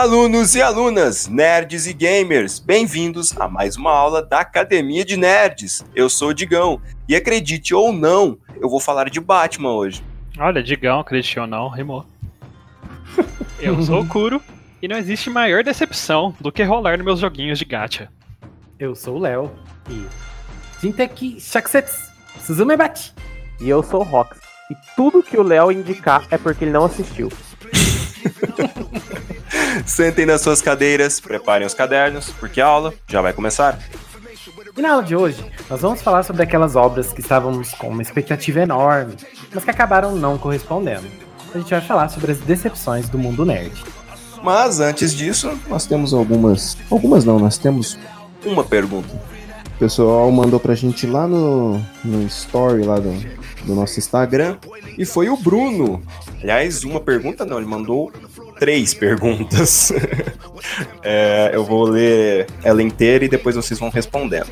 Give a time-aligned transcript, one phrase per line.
[0.00, 5.84] Alunos e alunas, nerds e gamers, bem-vindos a mais uma aula da Academia de Nerds.
[5.92, 10.04] Eu sou o Digão e acredite ou não, eu vou falar de Batman hoje.
[10.38, 12.06] Olha, Digão, acredite ou não, rimou.
[13.58, 14.40] Eu sou o Kuro
[14.80, 18.08] e não existe maior decepção do que rolar nos meus joguinhos de gacha.
[18.78, 19.50] Eu sou o Léo
[19.90, 20.06] e.
[20.80, 23.12] Jinteki Shakusetsu Suzume Bate.
[23.60, 24.38] E eu sou o Rox.
[24.70, 27.28] E tudo que o Léo indicar é porque ele não assistiu.
[29.86, 33.78] Sentem nas suas cadeiras, preparem os cadernos, porque a aula já vai começar.
[34.76, 38.02] E na aula de hoje, nós vamos falar sobre aquelas obras que estávamos com uma
[38.02, 39.14] expectativa enorme,
[39.52, 41.06] mas que acabaram não correspondendo.
[41.54, 43.72] A gente vai falar sobre as decepções do mundo nerd.
[44.42, 46.76] Mas antes disso, nós temos algumas.
[46.90, 47.98] Algumas não, nós temos
[48.44, 49.08] uma pergunta.
[49.74, 53.12] O pessoal mandou pra gente lá no, no story lá do,
[53.64, 54.56] do nosso Instagram.
[54.96, 56.02] E foi o Bruno.
[56.42, 58.12] Aliás, uma pergunta não, ele mandou
[58.58, 59.92] três perguntas.
[61.02, 64.48] é, eu vou ler ela inteira e depois vocês vão respondendo.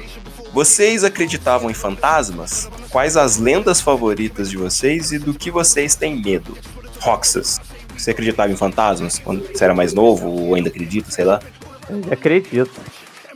[0.52, 2.70] Vocês acreditavam em fantasmas?
[2.88, 6.56] Quais as lendas favoritas de vocês e do que vocês têm medo?
[7.00, 7.60] Roxas,
[7.96, 11.40] você acreditava em fantasmas quando você era mais novo ou ainda acredita, sei lá?
[11.88, 12.80] Eu acredito.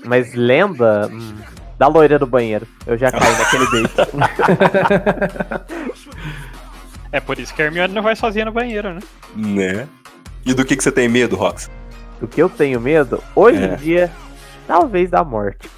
[0.05, 1.35] Mas lenda hum,
[1.79, 2.67] da loira do banheiro.
[2.87, 3.89] Eu já caí naquele beijo.
[7.13, 9.01] É por isso que a Hermione não vai sozinha no banheiro, né?
[9.35, 9.89] Né?
[10.45, 11.71] E do que, que você tem medo, Rox?
[12.21, 13.75] Do que eu tenho medo, hoje É.
[13.75, 14.13] em dia,
[14.67, 15.69] talvez da morte.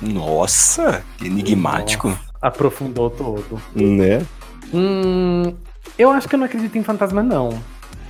[0.00, 2.16] Nossa, que enigmático.
[2.40, 3.60] Aprofundou todo.
[3.74, 4.24] Né?
[4.72, 5.54] Hum.
[5.98, 7.60] Eu acho que eu não acredito em fantasma, não.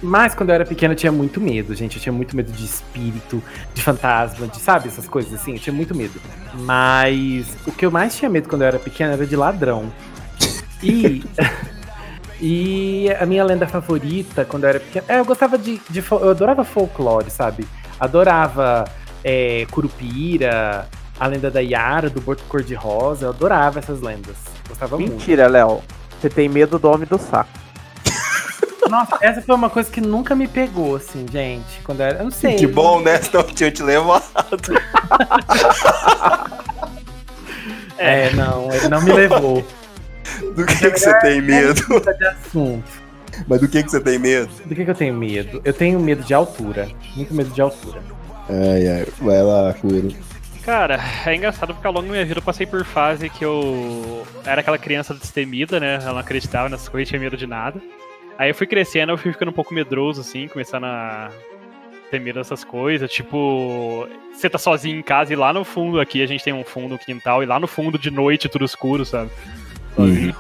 [0.02, 1.96] Mas quando eu era pequena eu tinha muito medo, gente.
[1.96, 3.42] Eu tinha muito medo de espírito,
[3.74, 5.55] de fantasma, de sabe, essas coisas assim.
[5.55, 6.20] Eu tinha muito medo.
[6.55, 9.92] Mas o que eu mais tinha medo quando eu era pequena era de ladrão.
[10.83, 11.22] E.
[12.40, 15.05] e a minha lenda favorita quando eu era pequena.
[15.08, 15.80] É, eu gostava de.
[15.90, 17.67] de eu adorava folclore, sabe?
[17.98, 18.84] Adorava
[19.23, 23.27] é, Curupira, a lenda da Yara, do Borto Cor-de-Rosa.
[23.27, 24.36] Eu adorava essas lendas.
[24.67, 25.12] Gostava muito.
[25.12, 25.83] Mentira, Léo.
[26.18, 27.51] Você tem medo do homem do saco.
[28.89, 31.80] Nossa, essa foi uma coisa que nunca me pegou, assim, gente.
[31.84, 32.18] Quando eu era.
[32.18, 32.57] Eu não sei.
[32.57, 33.18] Que bom, né?
[33.20, 34.24] Senão eu tinha te levado.
[38.02, 39.62] É, não, ele não me levou.
[40.55, 41.83] Do que, que você tem medo?
[41.89, 43.11] Muda de assunto.
[43.46, 44.51] Mas do que, que você tem medo?
[44.64, 45.61] Do que, que eu tenho medo?
[45.64, 46.89] Eu tenho medo de altura.
[47.17, 48.02] Muito medo de altura.
[48.48, 50.13] Ai, ai, vai lá, Kuro.
[50.64, 54.27] Cara, é engraçado porque ao longo da minha vida eu passei por fase que eu
[54.45, 55.95] era aquela criança destemida, né?
[56.02, 57.80] Ela não acreditava nessas coisas, tinha medo de nada.
[58.39, 61.30] Aí eu fui crescendo, eu fui ficando um pouco medroso, assim, começando a
[62.11, 63.11] ter medo dessas coisas.
[63.11, 66.64] Tipo, você tá sozinho em casa e lá no fundo aqui a gente tem um
[66.64, 69.30] fundo, um quintal, e lá no fundo de noite tudo escuro, sabe?
[70.05, 70.33] Uhum.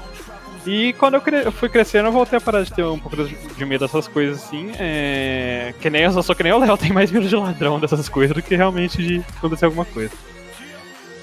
[0.66, 3.16] E quando eu, cre- eu fui crescendo, eu voltei a parar de ter um pouco
[3.56, 4.70] de medo dessas coisas assim.
[4.78, 5.72] É...
[5.80, 8.34] Que nem eu só que nem o Léo, tem mais medo de ladrão dessas coisas
[8.36, 10.12] do que realmente de acontecer alguma coisa.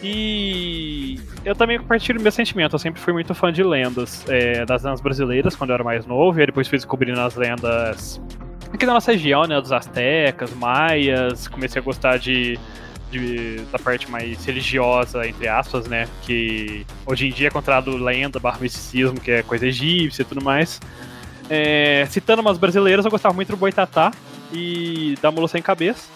[0.01, 2.73] E eu também compartilho meu sentimento.
[2.75, 6.05] Eu sempre fui muito fã de lendas, é, das lendas brasileiras quando eu era mais
[6.05, 8.21] novo, e depois fui descobrindo as lendas
[8.71, 9.59] aqui da nossa região, né?
[9.59, 11.47] Dos astecas, maias.
[11.47, 12.59] Comecei a gostar de,
[13.11, 16.07] de- da parte mais religiosa, entre aspas, né?
[16.23, 20.43] Que hoje em dia é considerado lenda, barra misticismo, que é coisa egípcia e tudo
[20.43, 20.79] mais.
[21.49, 24.11] É, citando umas brasileiras, eu gostava muito do Boitatá
[24.51, 26.09] e da Mula Sem Cabeça.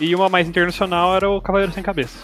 [0.00, 2.18] E uma mais internacional era o Cavaleiro Sem Cabeça.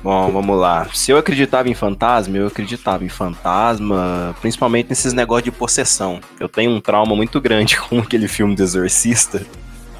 [0.00, 0.86] Bom, vamos lá.
[0.94, 6.20] Se eu acreditava em fantasma, eu acreditava em fantasma, principalmente nesses negócios de possessão.
[6.38, 9.44] Eu tenho um trauma muito grande com aquele filme do Exorcista.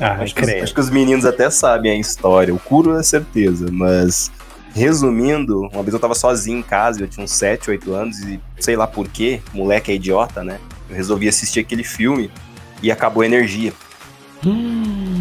[0.00, 2.54] Ah, Acho que, os, acho que os meninos até sabem a história.
[2.54, 4.30] O Curo é certeza, mas
[4.74, 8.40] resumindo, uma vez eu tava sozinho em casa, eu tinha uns 7, 8 anos e
[8.60, 10.60] sei lá por quê, moleque é idiota, né?
[10.88, 12.30] Eu resolvi assistir aquele filme
[12.82, 13.72] e acabou a energia.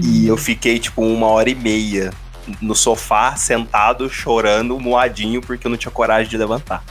[0.04, 2.14] E eu fiquei tipo uma hora e meia
[2.62, 6.84] no sofá, sentado, chorando, moadinho, porque eu não tinha coragem de levantar.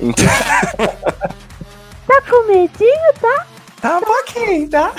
[0.00, 0.24] Então,
[2.06, 3.12] Tá com medinho?
[3.80, 4.92] Tá um pouquinho, tá?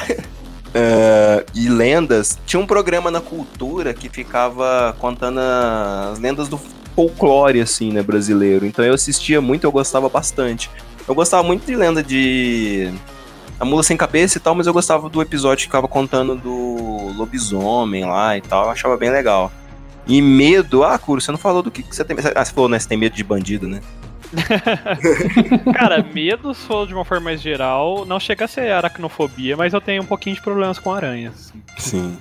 [0.73, 2.39] É, e lendas.
[2.45, 6.59] Tinha um programa na cultura que ficava contando as lendas do
[6.95, 8.65] folclore, assim, né, brasileiro.
[8.65, 10.69] Então eu assistia muito, eu gostava bastante.
[11.07, 12.91] Eu gostava muito de lenda de.
[13.59, 17.13] A Mula Sem Cabeça e tal, mas eu gostava do episódio que ficava contando do
[17.15, 18.65] lobisomem lá e tal.
[18.65, 19.51] Eu achava bem legal.
[20.07, 22.17] E medo, ah, Curo, você não falou do que, que você tem.
[22.35, 22.79] Ah, você falou, né?
[22.79, 23.79] Você tem medo de bandido, né?
[25.73, 29.81] Cara, medo, se de uma forma mais geral, não chega a ser aracnofobia, mas eu
[29.81, 31.53] tenho um pouquinho de problemas com aranhas.
[31.77, 32.17] Sim.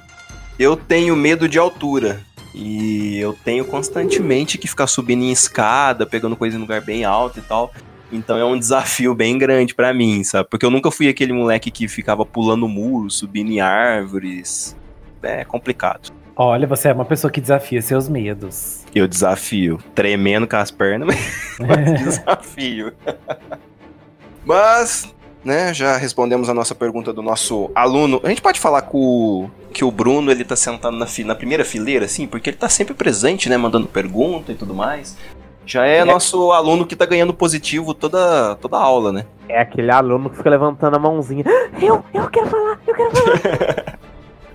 [0.58, 2.20] Eu tenho medo de altura.
[2.54, 7.38] E eu tenho constantemente que ficar subindo em escada, pegando coisa em lugar bem alto
[7.38, 7.72] e tal.
[8.12, 10.48] Então é um desafio bem grande pra mim, sabe?
[10.50, 14.76] Porque eu nunca fui aquele moleque que ficava pulando muro, subindo em árvores.
[15.22, 16.12] É complicado.
[16.34, 18.84] Olha, você é uma pessoa que desafia seus medos.
[18.94, 19.79] Eu desafio.
[19.94, 21.14] Tremendo com as pernas,
[21.58, 22.93] mas desafio.
[24.44, 25.14] mas,
[25.44, 28.20] né, já respondemos a nossa pergunta do nosso aluno.
[28.25, 31.64] A gente pode falar com o, que o Bruno, ele tá sentando na, na primeira
[31.64, 35.17] fileira, assim, porque ele tá sempre presente, né, mandando pergunta e tudo mais.
[35.64, 36.05] Já é, É.
[36.05, 39.26] nosso aluno que tá ganhando positivo toda, toda a aula, né?
[39.49, 41.44] É aquele aluno que fica levantando a mãozinha.
[41.81, 43.84] Eu, eu quero falar, eu quero falar.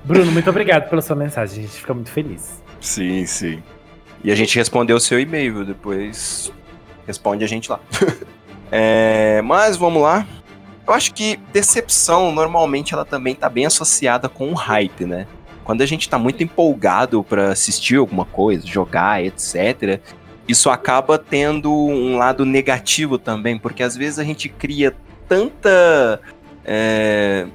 [0.07, 1.59] Bruno, muito obrigado pela sua mensagem.
[1.59, 2.63] A gente fica muito feliz.
[2.79, 3.61] Sim, sim.
[4.23, 6.49] E a gente respondeu o seu e-mail, depois
[7.05, 7.79] responde a gente lá.
[8.69, 10.27] É, mas vamos lá.
[10.85, 15.25] Eu acho que decepção, normalmente, ela também tá bem associada com o hype, né?
[15.63, 20.01] Quando a gente tá muito empolgado pra assistir alguma coisa, jogar, etc.,
[20.49, 24.93] isso acaba tendo um lado negativo também, porque às vezes a gente cria
[25.29, 26.19] tanta.
[26.65, 27.47] é,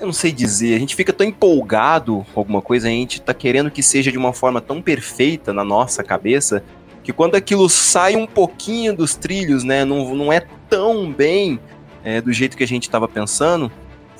[0.00, 3.34] eu não sei dizer, a gente fica tão empolgado com alguma coisa, a gente tá
[3.34, 6.64] querendo que seja de uma forma tão perfeita na nossa cabeça,
[7.02, 11.60] que quando aquilo sai um pouquinho dos trilhos, né, não, não é tão bem
[12.02, 13.70] é, do jeito que a gente tava pensando,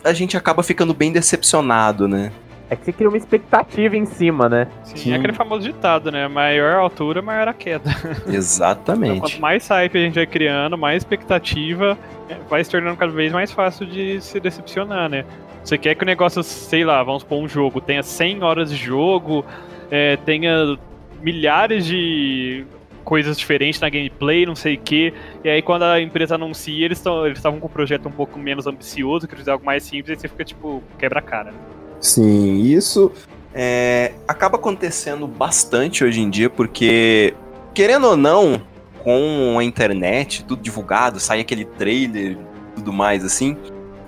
[0.05, 2.31] a gente acaba ficando bem decepcionado, né?
[2.69, 4.69] É que você cria uma expectativa em cima, né?
[4.85, 5.13] Sim, Sim.
[5.13, 6.29] é aquele famoso ditado, né?
[6.29, 7.91] Maior altura, maior a queda.
[8.21, 9.21] Então, Exatamente.
[9.21, 11.99] quanto mais hype a gente vai criando, mais expectativa,
[12.29, 15.25] é, vai se tornando cada vez mais fácil de se decepcionar, né?
[15.71, 18.77] Você quer que o negócio, sei lá, vamos supor um jogo, tenha 100 horas de
[18.77, 19.45] jogo,
[19.89, 20.77] é, tenha
[21.23, 22.65] milhares de
[23.05, 25.15] coisas diferentes na gameplay, não sei o quê.
[25.45, 29.29] E aí quando a empresa anuncia, eles estavam com um projeto um pouco menos ambicioso,
[29.29, 31.55] que fizer algo mais simples, aí você fica tipo, quebra cara.
[32.01, 33.13] Sim, isso
[33.55, 37.33] é, acaba acontecendo bastante hoje em dia, porque,
[37.73, 38.61] querendo ou não,
[39.05, 42.37] com a internet, tudo divulgado, sai aquele trailer
[42.75, 43.57] tudo mais assim,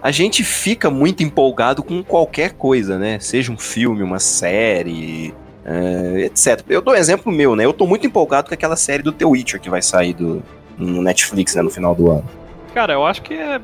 [0.02, 3.20] a gente fica muito empolgado com qualquer coisa, né?
[3.20, 5.32] Seja um filme, uma série,
[5.64, 6.64] é, etc.
[6.68, 7.64] Eu dou um exemplo meu, né?
[7.64, 10.42] Eu tô muito empolgado com aquela série do The Witcher que vai sair do,
[10.76, 12.24] no Netflix, né, no final do ano.
[12.74, 13.60] Cara, eu acho que é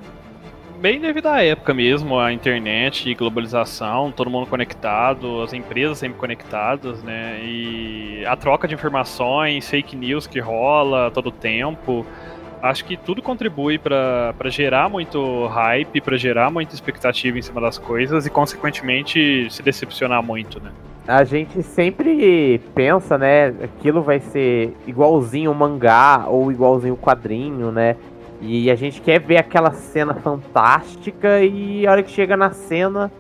[0.81, 6.19] bem devido à época mesmo, a internet e globalização, todo mundo conectado, as empresas sempre
[6.19, 7.41] conectadas, né?
[7.43, 12.07] E a troca de informações, fake news que rola todo tempo.
[12.63, 17.61] Acho que tudo contribui pra pra gerar muito hype, pra gerar muita expectativa em cima
[17.61, 20.71] das coisas e, consequentemente, se decepcionar muito, né?
[21.07, 23.55] A gente sempre pensa, né?
[23.63, 27.97] Aquilo vai ser igualzinho o mangá ou igualzinho o quadrinho, né?
[28.41, 33.11] E a gente quer ver aquela cena fantástica e a hora que chega na cena,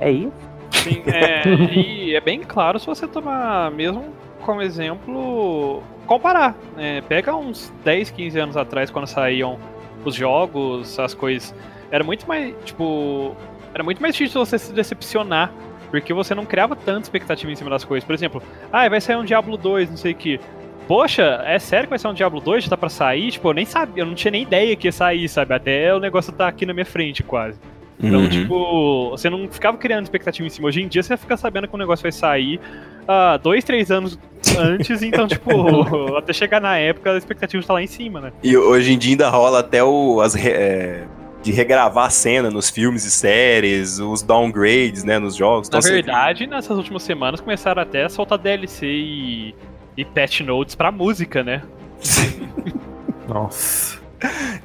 [0.00, 0.32] é isso?
[0.70, 1.42] Sim, é,
[1.72, 4.04] e é bem claro se você tomar mesmo
[4.46, 6.56] como exemplo, comparar.
[6.76, 7.02] né?
[7.02, 9.58] pega uns 10, 15 anos atrás, quando saíam
[10.04, 11.54] os jogos, as coisas.
[11.90, 13.36] Era muito mais, tipo.
[13.74, 15.52] Era muito mais difícil você se decepcionar.
[15.90, 18.04] Porque você não criava tanta expectativa em cima das coisas.
[18.04, 20.40] Por exemplo, ah, vai sair um Diablo 2, não sei o que.
[20.88, 22.64] Poxa, é sério que vai sair um Diablo 2?
[22.64, 23.30] Já tá pra sair?
[23.30, 25.54] Tipo, eu nem sabia, eu não tinha nem ideia que ia sair, sabe?
[25.54, 27.58] Até o negócio tá aqui na minha frente, quase.
[27.98, 28.28] Então, Uhum.
[28.28, 30.68] tipo, você não ficava criando expectativa em cima.
[30.68, 32.60] Hoje em dia você fica sabendo que o negócio vai sair
[33.08, 34.18] ah, dois, três anos
[34.58, 38.32] antes, então, tipo, até chegar na época a expectativa tá lá em cima, né?
[38.42, 41.04] E hoje em dia ainda rola até o, as re- é,
[41.42, 45.70] de regravar a cena nos filmes e séries, os downgrades, né, nos jogos.
[45.70, 49.54] Na Então, você- verdade, nessas últimas semanas começaram até a soltar DLC e,
[49.96, 51.62] e patch notes pra música, né?
[53.28, 53.98] Nossa.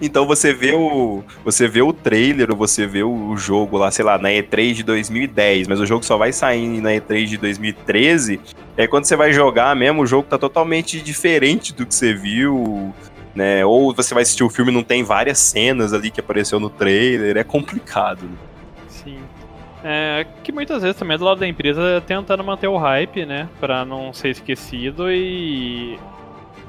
[0.01, 4.17] Então você vê o você vê o trailer você vê o jogo lá, sei lá,
[4.17, 8.39] na E3 de 2010, mas o jogo só vai sair na E3 de 2013.
[8.77, 12.93] É quando você vai jogar mesmo, o jogo tá totalmente diferente do que você viu,
[13.36, 13.65] né?
[13.65, 16.70] Ou você vai assistir o filme e não tem várias cenas ali que apareceu no
[16.70, 18.24] trailer, é complicado.
[18.24, 18.38] né?
[18.88, 19.20] Sim.
[19.84, 23.50] É, que muitas vezes também é do lado da empresa tentando manter o hype, né?
[23.60, 25.98] Pra não ser esquecido e.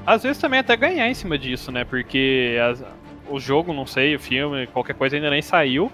[0.07, 1.85] Às vezes também até ganhar em cima disso, né?
[1.85, 2.85] Porque as-
[3.29, 5.91] o jogo, não sei, o filme, qualquer coisa ainda nem saiu,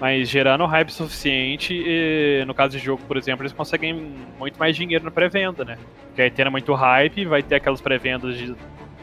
[0.00, 4.74] mas gerando hype suficiente, e, no caso de jogo, por exemplo, eles conseguem muito mais
[4.76, 5.78] dinheiro na pré-venda, né?
[6.08, 8.54] Porque aí tendo muito hype, vai ter aquelas pré-vendas de.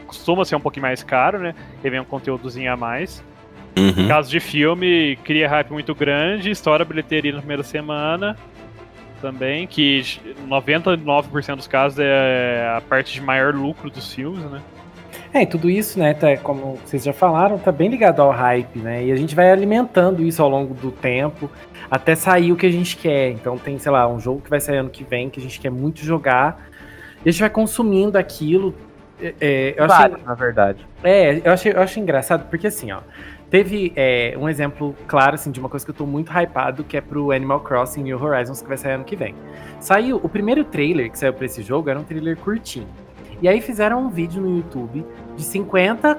[0.06, 1.54] costuma ser um pouquinho mais caro, né?
[1.80, 3.24] Que vem um conteúdozinho a mais.
[3.74, 4.02] Uhum.
[4.02, 8.36] No caso de filme, cria hype muito grande, estoura a bilheteria na primeira semana
[9.22, 10.02] também, que
[10.46, 14.60] 99% dos casos é a parte de maior lucro dos filmes, né?
[15.32, 18.78] É, e tudo isso, né, tá, como vocês já falaram, tá bem ligado ao hype,
[18.78, 19.06] né?
[19.06, 21.50] E a gente vai alimentando isso ao longo do tempo
[21.90, 23.30] até sair o que a gente quer.
[23.30, 25.58] Então tem, sei lá, um jogo que vai sair ano que vem que a gente
[25.58, 26.68] quer muito jogar.
[27.24, 28.74] E a gente vai consumindo aquilo.
[29.20, 30.86] É, é, eu achei, Vários, na verdade.
[31.02, 33.00] é, eu achei, eu achei engraçado, porque assim, ó.
[33.52, 36.96] Teve é, um exemplo claro, assim, de uma coisa que eu tô muito hypado, que
[36.96, 39.34] é pro Animal Crossing New Horizons, que vai sair ano que vem.
[39.78, 42.88] Saiu, o primeiro trailer que saiu pra esse jogo era um trailer curtinho.
[43.42, 45.04] E aí fizeram um vídeo no YouTube
[45.36, 46.18] de 50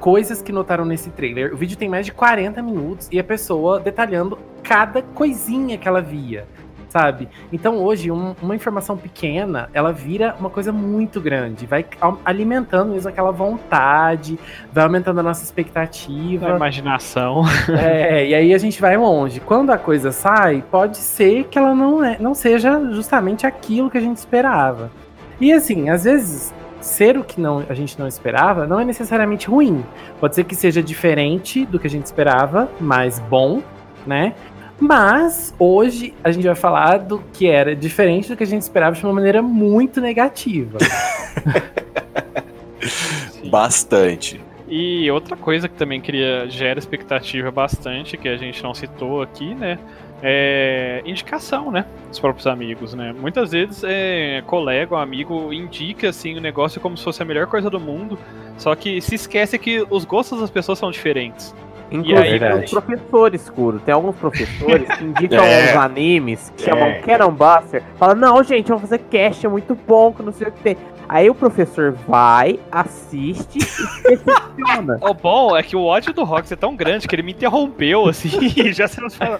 [0.00, 1.52] coisas que notaram nesse trailer.
[1.52, 6.00] O vídeo tem mais de 40 minutos e a pessoa detalhando cada coisinha que ela
[6.00, 6.46] via
[6.92, 7.26] sabe?
[7.50, 11.86] Então hoje, um, uma informação pequena, ela vira uma coisa muito grande, vai
[12.22, 14.38] alimentando mesmo aquela vontade,
[14.70, 16.52] vai aumentando a nossa expectativa.
[16.52, 17.42] A imaginação.
[17.72, 19.40] É, e aí a gente vai longe.
[19.40, 23.96] Quando a coisa sai, pode ser que ela não, é, não seja justamente aquilo que
[23.96, 24.90] a gente esperava.
[25.40, 29.48] E assim, às vezes ser o que não, a gente não esperava não é necessariamente
[29.48, 29.84] ruim.
[30.20, 33.62] Pode ser que seja diferente do que a gente esperava, mas bom,
[34.06, 34.34] né?
[34.80, 38.96] Mas hoje a gente vai falar do que era diferente do que a gente esperava
[38.96, 40.78] de uma maneira muito negativa.
[43.50, 44.40] Bastante.
[44.68, 49.54] E outra coisa que também queria gera expectativa bastante, que a gente não citou aqui,
[49.54, 49.78] né?
[50.22, 51.84] É indicação, né?
[52.08, 53.12] Dos próprios amigos, né?
[53.12, 57.48] Muitas vezes é, colega ou amigo indica assim o negócio como se fosse a melhor
[57.48, 58.18] coisa do mundo,
[58.56, 61.54] só que se esquece que os gostos das pessoas são diferentes.
[61.92, 63.80] Inclusive aí, os professores, escuro.
[63.80, 65.64] Tem alguns professores que indicam é.
[65.64, 67.00] uns animes que chamam é.
[67.00, 67.82] Cannon Buster.
[67.98, 70.76] Fala, não, gente, vamos fazer cast, é muito bom, que não sei o que tem.
[71.08, 74.98] Aí o professor vai, assiste e se decepciona.
[75.02, 78.08] O bom é que o ódio do Rox é tão grande que ele me interrompeu,
[78.08, 79.38] assim, e já se nos fala...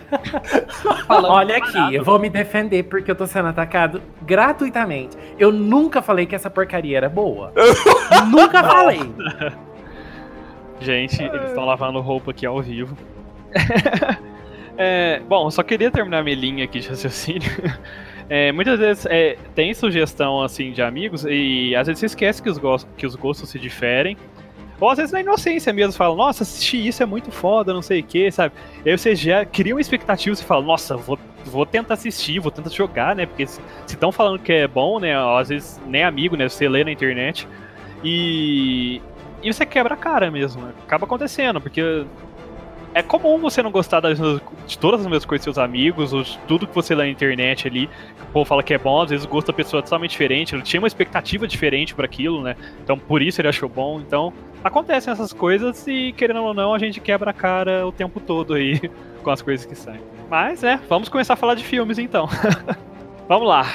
[1.09, 5.17] Olha aqui, eu vou me defender porque eu tô sendo atacado gratuitamente.
[5.39, 7.53] Eu nunca falei que essa porcaria era boa.
[8.31, 9.01] nunca falei.
[10.83, 12.97] Gente, eles estão lavando roupa aqui ao vivo.
[14.77, 17.51] é, bom, só queria terminar minha linha aqui de raciocínio.
[18.31, 22.49] É, muitas vezes é, tem sugestão assim de amigos e às vezes você esquece que
[22.49, 24.17] os, gostos, que os gostos se diferem.
[24.81, 28.01] Ou às vezes na inocência mesmo fala, nossa, assistir isso é muito foda, não sei
[28.01, 28.55] o que, sabe?
[28.87, 32.51] E aí você já cria uma expectativa, você fala, nossa, vou, vou tentar assistir, vou
[32.51, 33.27] tentar jogar, né?
[33.27, 35.15] Porque se estão falando que é bom, né?
[35.39, 36.49] Às vezes nem amigo, né?
[36.49, 37.47] Você lê na internet.
[38.03, 39.01] E,
[39.43, 40.63] e você quebra a cara mesmo.
[40.63, 40.73] Né?
[40.85, 42.05] Acaba acontecendo, porque
[42.95, 46.23] é comum você não gostar das, de todas as mesmas coisas dos seus amigos, ou
[46.23, 47.89] de tudo que você lê na internet ali.
[48.29, 50.55] O povo fala que é bom, às vezes o gosto da pessoa é totalmente diferente,
[50.55, 52.57] ele tinha uma expectativa diferente para aquilo, né?
[52.83, 54.01] Então por isso ele achou bom.
[54.01, 54.33] Então
[54.63, 58.55] acontecem essas coisas e, querendo ou não, a gente quebra a cara o tempo todo
[58.55, 58.79] aí
[59.23, 60.01] com as coisas que saem.
[60.29, 62.29] Mas, é, vamos começar a falar de filmes então.
[63.29, 63.67] vamos lá.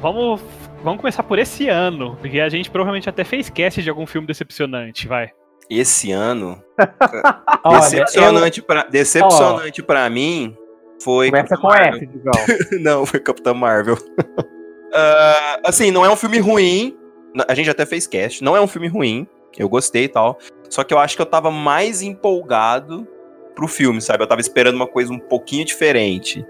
[0.00, 0.40] Vamos
[0.84, 4.26] Vamos começar por esse ano, porque a gente provavelmente até fez cast de algum filme
[4.26, 5.30] decepcionante, vai.
[5.70, 6.62] Esse ano?
[7.80, 8.66] decepcionante eu...
[8.66, 9.84] pra, decepcionante oh.
[9.84, 10.54] pra mim
[11.02, 11.30] foi.
[11.30, 12.06] Começa com F,
[12.82, 13.94] Não, foi Capitão Marvel.
[13.94, 16.94] uh, assim, não é um filme ruim.
[17.48, 18.44] A gente até fez cast.
[18.44, 19.26] Não é um filme ruim.
[19.56, 20.38] Eu gostei e tal.
[20.68, 23.08] Só que eu acho que eu tava mais empolgado
[23.54, 24.22] pro filme, sabe?
[24.22, 26.44] Eu tava esperando uma coisa um pouquinho diferente.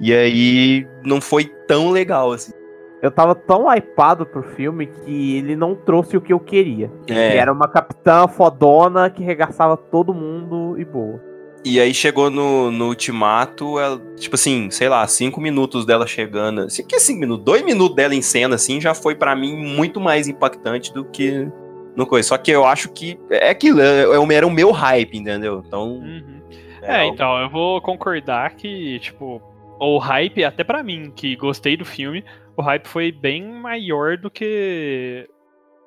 [0.00, 2.59] E aí não foi tão legal assim
[3.02, 6.90] eu tava tão hypado pro filme que ele não trouxe o que eu queria.
[7.06, 7.30] É.
[7.30, 11.20] Que era uma capitã fodona que regaçava todo mundo e boa.
[11.64, 16.62] E aí chegou no, no ultimato, ela, tipo assim, sei lá, cinco minutos dela chegando.
[16.62, 17.44] Assim, que cinco minutos?
[17.44, 21.48] Dois minutos dela em cena, assim, já foi para mim muito mais impactante do que
[21.94, 22.28] no coisa.
[22.28, 25.62] Só que eu acho que é aquilo, é, é era o meu hype, entendeu?
[25.66, 25.92] Então.
[25.92, 26.40] Uhum.
[26.82, 29.42] É, é, então, eu vou concordar que, tipo,
[29.78, 32.24] o hype, até para mim, que gostei do filme,
[32.56, 35.28] o hype foi bem maior do que.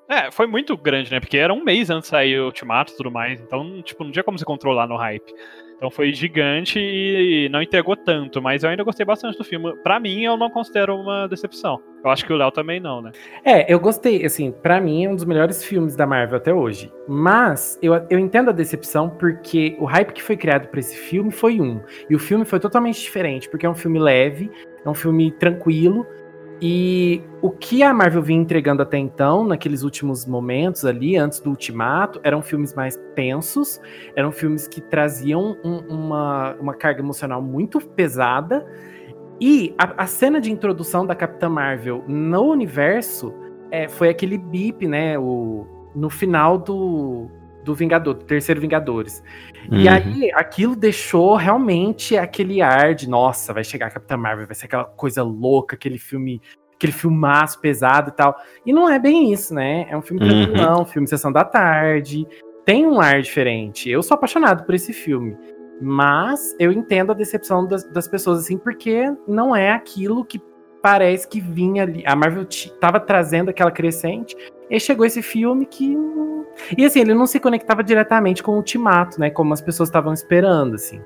[0.10, 1.20] É, foi muito grande, né?
[1.20, 3.40] Porque era um mês antes de sair o Ultimato e tudo mais.
[3.40, 5.34] Então, tipo, não tinha como se controlar no hype.
[5.84, 9.76] Então foi gigante e não entregou tanto, mas eu ainda gostei bastante do filme.
[9.84, 11.82] Para mim, eu não considero uma decepção.
[12.02, 13.12] Eu acho que o Léo também não, né?
[13.44, 16.90] É, eu gostei, assim, para mim é um dos melhores filmes da Marvel até hoje.
[17.06, 21.32] Mas eu, eu entendo a decepção porque o hype que foi criado para esse filme
[21.32, 21.82] foi um.
[22.10, 24.50] E o filme foi totalmente diferente, porque é um filme leve,
[24.86, 26.08] é um filme tranquilo,
[26.66, 31.50] e o que a Marvel vinha entregando até então, naqueles últimos momentos ali, antes do
[31.50, 33.82] Ultimato, eram filmes mais tensos,
[34.16, 38.66] eram filmes que traziam um, uma, uma carga emocional muito pesada.
[39.42, 43.34] E a, a, cena de introdução da Capitã Marvel no universo
[43.70, 45.20] é, foi aquele bip, né?
[45.20, 47.30] O, no final do,
[47.64, 49.24] do Vingador, do terceiro Vingadores.
[49.72, 49.80] Uhum.
[49.80, 54.56] E aí, aquilo deixou realmente aquele ar de, nossa, vai chegar a Capitã Marvel, vai
[54.56, 56.42] ser aquela coisa louca, aquele filme,
[56.76, 58.36] aquele filmaço pesado e tal.
[58.66, 59.88] E não é bem isso, né?
[59.90, 60.82] É um filme uhum.
[60.82, 62.28] um filme Sessão da Tarde,
[62.66, 63.90] tem um ar diferente.
[63.90, 65.38] Eu sou apaixonado por esse filme.
[65.82, 70.42] Mas eu entendo a decepção das, das pessoas, assim, porque não é aquilo que
[70.82, 72.04] parece que vinha ali.
[72.06, 72.46] A Marvel
[72.80, 74.36] tava trazendo aquela crescente,
[74.74, 75.96] e chegou esse filme que
[76.76, 79.30] E assim, ele não se conectava diretamente com o Ultimato, né?
[79.30, 81.00] Como as pessoas estavam esperando, assim.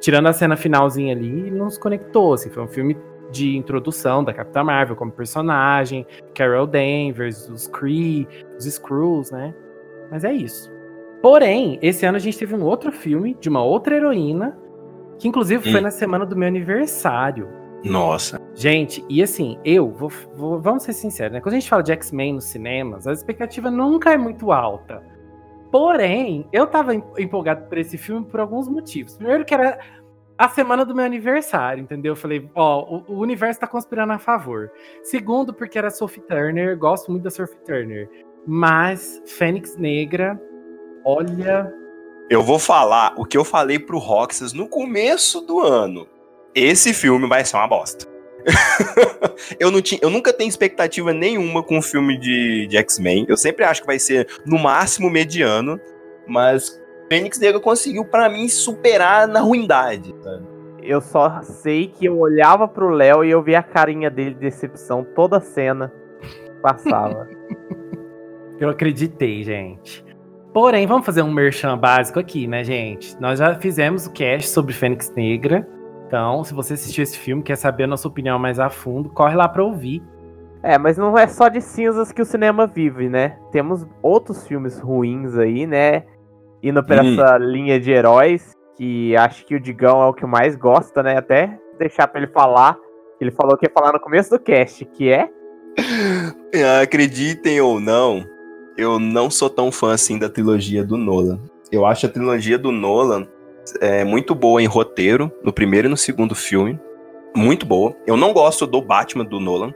[0.00, 2.48] Tirando a cena finalzinha ali, ele não se conectou, assim.
[2.48, 2.96] Foi um filme
[3.30, 9.54] de introdução da Capitã Marvel como personagem, Carol Danvers, os Kree, os Skrulls, né?
[10.10, 10.72] Mas é isso.
[11.20, 14.58] Porém, esse ano a gente teve um outro filme de uma outra heroína,
[15.18, 15.72] que inclusive hum.
[15.72, 17.59] foi na semana do meu aniversário.
[17.84, 18.40] Nossa.
[18.54, 21.40] Gente, e assim, eu, vou, vou, vamos ser sinceros, né?
[21.40, 25.02] Quando a gente fala de X-Men nos cinemas, a expectativa nunca é muito alta.
[25.70, 29.16] Porém, eu tava empolgado por esse filme por alguns motivos.
[29.16, 29.78] Primeiro que era
[30.36, 32.12] a semana do meu aniversário, entendeu?
[32.12, 34.72] Eu falei, ó, o, o, universo tá conspirando a favor.
[35.02, 38.10] Segundo, porque era Sophie Turner, gosto muito da Sophie Turner.
[38.46, 40.40] Mas Fênix Negra,
[41.04, 41.72] olha.
[42.28, 46.06] Eu vou falar o que eu falei pro Roxas no começo do ano.
[46.54, 48.06] Esse filme vai ser uma bosta.
[49.60, 53.26] eu, não tinha, eu nunca tenho expectativa nenhuma com um filme de, de X-Men.
[53.28, 55.78] Eu sempre acho que vai ser, no máximo, mediano.
[56.26, 56.80] Mas
[57.10, 60.44] Fênix Negra conseguiu, para mim, superar na ruindade, sabe?
[60.82, 64.40] Eu só sei que eu olhava pro Léo e eu via a carinha dele de
[64.40, 65.92] decepção toda a cena
[66.62, 67.28] passava.
[68.58, 70.04] eu acreditei, gente.
[70.52, 73.18] Porém, vamos fazer um merchan básico aqui, né, gente?
[73.20, 75.66] Nós já fizemos o cast sobre Fênix Negra.
[76.10, 79.36] Então, se você assistiu esse filme, quer saber a nossa opinião mais a fundo, corre
[79.36, 80.02] lá pra ouvir.
[80.60, 83.38] É, mas não é só de cinzas que o cinema vive, né?
[83.52, 86.04] Temos outros filmes ruins aí, né?
[86.62, 87.12] indo pra hum.
[87.12, 91.16] essa linha de heróis, que acho que o Digão é o que mais gosta, né?
[91.16, 92.76] Até deixar pra ele falar.
[93.20, 95.30] Ele falou que ia falar no começo do cast, que é.
[96.82, 98.24] Acreditem ou não,
[98.76, 101.38] eu não sou tão fã assim da trilogia do Nolan.
[101.70, 103.26] Eu acho a trilogia do Nolan
[103.80, 106.78] é, muito boa em roteiro, no primeiro e no segundo filme.
[107.34, 107.94] Muito boa.
[108.06, 109.72] Eu não gosto do Batman do Nolan.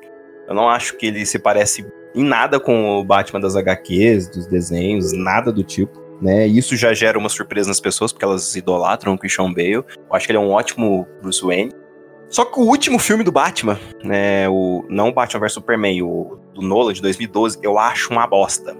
[0.48, 4.46] Eu não acho que ele se parece em nada com o Batman das HQs, dos
[4.46, 6.46] desenhos, nada do tipo né?
[6.46, 9.72] Isso já gera uma surpresa nas pessoas, porque elas idolatram o Christian Bale.
[9.74, 11.72] Eu acho que ele é um ótimo Bruce Wayne.
[12.28, 16.38] Só que o último filme do Batman, né, o, não o Batman vs Superman, o
[16.54, 18.74] do Nolan de 2012, eu acho uma bosta.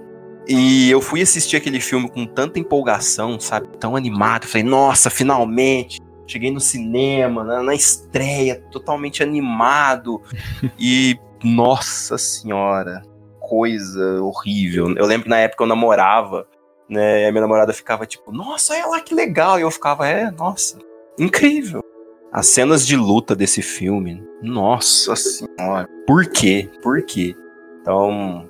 [0.47, 3.67] E eu fui assistir aquele filme com tanta empolgação, sabe?
[3.79, 4.45] Tão animado.
[4.45, 5.99] Falei, nossa, finalmente!
[6.27, 10.21] Cheguei no cinema, na, na estreia, totalmente animado.
[10.79, 13.03] e, nossa senhora,
[13.39, 14.95] coisa horrível.
[14.95, 16.47] Eu lembro na época eu namorava
[16.89, 17.23] né?
[17.23, 19.59] E a minha namorada ficava tipo, nossa, olha lá que legal.
[19.59, 20.77] E eu ficava, é, nossa,
[21.19, 21.83] incrível.
[22.31, 25.87] As cenas de luta desse filme, nossa senhora.
[26.05, 26.69] Por quê?
[26.81, 27.35] Por quê?
[27.81, 28.49] Então,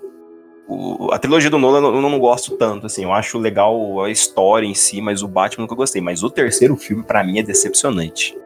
[0.67, 3.03] o, a trilogia do Nolan eu não gosto tanto, assim.
[3.03, 6.01] Eu acho legal a história em si, mas o Batman nunca gostei.
[6.01, 8.37] Mas o terceiro filme, para mim, é decepcionante.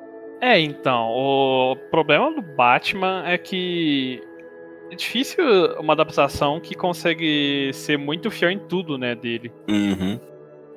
[0.41, 4.21] É, então, o problema do Batman é que
[4.91, 5.43] é difícil
[5.79, 9.51] uma adaptação que consegue ser muito fiel em tudo, né, dele.
[9.67, 10.19] Uhum.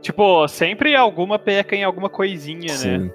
[0.00, 2.78] Tipo, sempre alguma peca em alguma coisinha, né?
[2.78, 2.98] Sim.
[2.98, 3.10] né?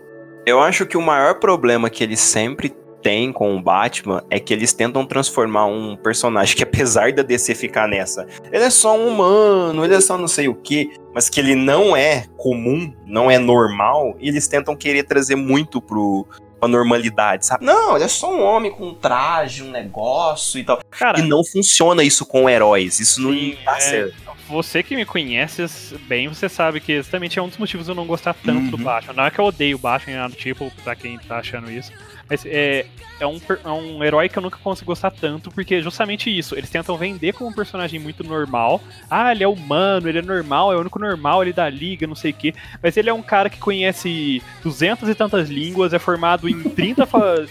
[0.45, 4.53] Eu acho que o maior problema que eles sempre têm com o Batman é que
[4.53, 9.07] eles tentam transformar um personagem que, apesar da DC ficar nessa, ele é só um
[9.07, 13.29] humano, ele é só não sei o que, mas que ele não é comum, não
[13.29, 16.27] é normal, e eles tentam querer trazer muito pro,
[16.59, 17.65] pra normalidade, sabe?
[17.65, 20.79] Não, ele é só um homem com um traje, um negócio e tal.
[20.89, 22.99] Cara, e não funciona isso com heróis.
[22.99, 24.27] Isso sim, não tá é, certo.
[24.49, 25.65] Você que me conhece
[26.07, 28.69] bem, você sabe que exatamente é um dos motivos de eu não gostar tanto uhum.
[28.69, 29.13] do Batman.
[29.13, 31.91] Não é que eu odeio o Batman, do tipo, pra quem tá achando isso.
[32.29, 32.85] Mas é,
[33.19, 36.55] é, um, é um herói que eu nunca consigo gostar tanto, porque é justamente isso.
[36.55, 38.81] Eles tentam vender como um personagem muito normal.
[39.09, 42.15] Ah, ele é humano, ele é normal, é o único normal, ele da liga, não
[42.15, 42.53] sei o quê.
[42.81, 47.07] Mas ele é um cara que conhece duzentas e tantas línguas, é formado em 30,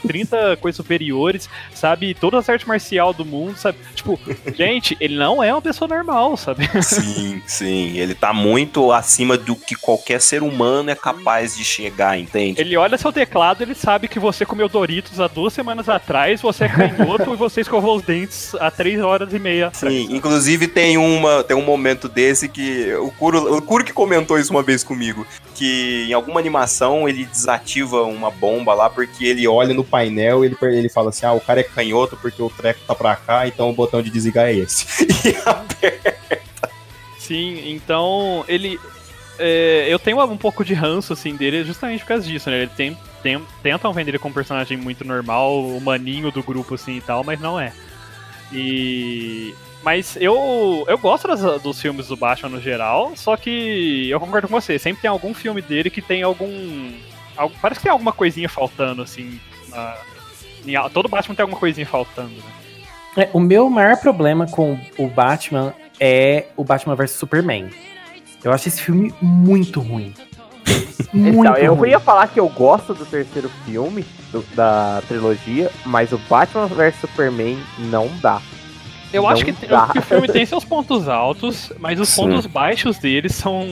[0.07, 2.15] 30 coisas superiores, sabe?
[2.15, 3.79] Toda as artes marcial do mundo, sabe?
[3.95, 4.19] Tipo,
[4.55, 6.69] gente, ele não é uma pessoa normal, sabe?
[6.83, 7.99] Sim, sim.
[7.99, 12.61] Ele tá muito acima do que qualquer ser humano é capaz de chegar, entende?
[12.61, 16.65] Ele olha seu teclado, ele sabe que você comeu Doritos há duas semanas atrás, você
[16.65, 19.71] é canhoto e você escovou os dentes há três horas e meia.
[19.73, 24.39] Sim, inclusive tem, uma, tem um momento desse que o Kuro, o Kuro que comentou
[24.39, 29.47] isso uma vez comigo, que em alguma animação ele desativa uma bomba lá porque ele
[29.47, 32.51] olha no painel e ele, ele fala assim, ah, o cara é canhoto porque o
[32.51, 34.87] treco tá pra cá, então o botão de desligar é esse.
[35.27, 36.71] E aperta.
[37.19, 38.79] Sim, então ele...
[39.39, 42.63] É, eu tenho um pouco de ranço, assim, dele justamente por causa disso, né?
[42.63, 42.97] Ele tem,
[43.63, 47.25] tentam vender ele como um personagem muito normal, o maninho do grupo assim e tal,
[47.25, 47.73] mas não é.
[48.53, 49.55] E.
[49.83, 54.61] Mas eu, eu gosto dos filmes do Batman no geral, só que eu concordo com
[54.61, 56.93] você, sempre tem algum filme dele que tem algum.
[57.37, 59.41] algum parece que tem alguma coisinha faltando, assim.
[59.69, 59.97] Na,
[60.67, 62.57] em, todo Batman tem alguma coisinha faltando, né?
[63.17, 67.71] É, o meu maior problema com o Batman é o Batman vs Superman.
[68.45, 70.13] Eu acho esse filme muito ruim.
[71.13, 76.13] Muito Então, eu ia falar que eu gosto do terceiro filme do- da trilogia, mas
[76.13, 78.41] o Batman vs Superman não dá.
[79.13, 79.87] Eu acho Não que, dá.
[79.89, 82.23] que o filme tem seus pontos altos, mas os Sim.
[82.23, 83.65] pontos baixos dele são.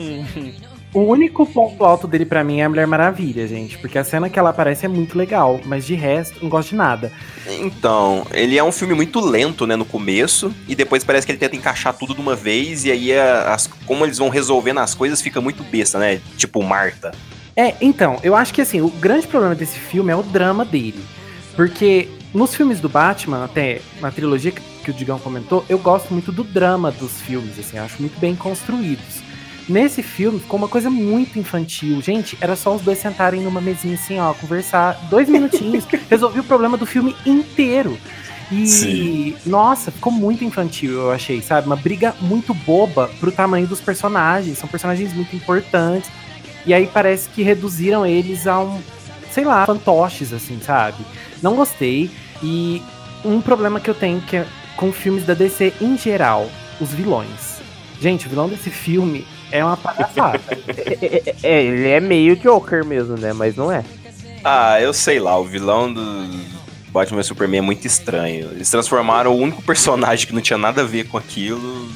[0.95, 3.77] O único ponto alto dele pra mim é a Mulher Maravilha, gente.
[3.79, 5.61] Porque a cena que ela aparece é muito legal.
[5.65, 7.11] Mas de resto, não gosto de nada.
[7.59, 11.39] Então, ele é um filme muito lento, né, no começo, e depois parece que ele
[11.39, 15.21] tenta encaixar tudo de uma vez, e aí as- como eles vão resolvendo as coisas
[15.21, 16.21] fica muito besta, né?
[16.37, 17.11] Tipo Marta.
[17.57, 21.03] É, então, eu acho que assim, o grande problema desse filme é o drama dele.
[21.57, 26.31] Porque nos filmes do Batman, até na trilogia que, o Digão comentou, eu gosto muito
[26.31, 29.24] do drama dos filmes, assim, acho muito bem construídos.
[29.69, 32.01] Nesse filme ficou uma coisa muito infantil.
[32.03, 36.45] Gente, era só os dois sentarem numa mesinha assim, ó, conversar dois minutinhos, resolvi o
[36.45, 37.99] problema do filme inteiro.
[38.53, 39.37] E, Sim.
[39.47, 41.67] nossa, ficou muito infantil, eu achei, sabe?
[41.67, 44.59] Uma briga muito boba pro tamanho dos personagens.
[44.59, 46.11] São personagens muito importantes.
[46.67, 48.81] E aí parece que reduziram eles a um,
[49.31, 51.05] sei lá, fantoches, assim, sabe?
[51.43, 52.11] Não gostei.
[52.43, 52.83] E
[53.25, 54.47] um problema que eu tenho que é
[54.77, 56.49] com filmes da DC em geral,
[56.81, 57.61] os vilões.
[58.01, 60.41] Gente, o vilão desse filme é uma palhaçada.
[60.69, 63.33] É, é- é, ele é meio Joker mesmo, né?
[63.33, 63.85] Mas não é.
[64.43, 66.29] Ah, eu sei lá, o vilão do
[66.91, 68.49] Batman vs Superman é muito estranho.
[68.53, 71.89] Eles transformaram o único personagem que não tinha nada a ver com aquilo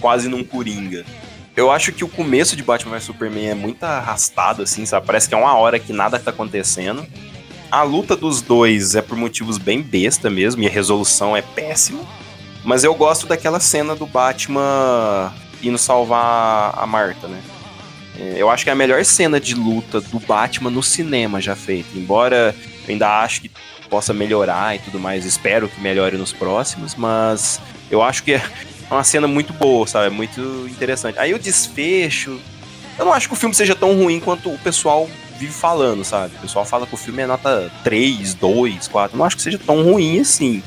[0.00, 1.04] quase num coringa.
[1.54, 5.06] Eu acho que o começo de Batman vs Superman é muito arrastado, assim, sabe?
[5.06, 7.06] Parece que é uma hora que nada tá acontecendo.
[7.70, 12.00] A luta dos dois é por motivos bem besta mesmo, e a resolução é péssima.
[12.64, 17.40] Mas eu gosto daquela cena do Batman indo salvar a Marta, né?
[18.18, 21.56] É, Eu acho que é a melhor cena de luta do Batman no cinema já
[21.56, 21.88] feita.
[21.94, 22.54] Embora
[22.86, 23.50] eu ainda acho que
[23.88, 28.42] possa melhorar e tudo mais, espero que melhore nos próximos, mas eu acho que é
[28.90, 30.06] uma cena muito boa, sabe?
[30.06, 31.18] É muito interessante.
[31.18, 32.38] Aí o desfecho.
[32.98, 36.34] Eu não acho que o filme seja tão ruim quanto o pessoal vive falando, sabe?
[36.36, 39.14] O pessoal fala que o filme é nota 3, 2, 4.
[39.14, 40.62] Eu não acho que seja tão ruim assim.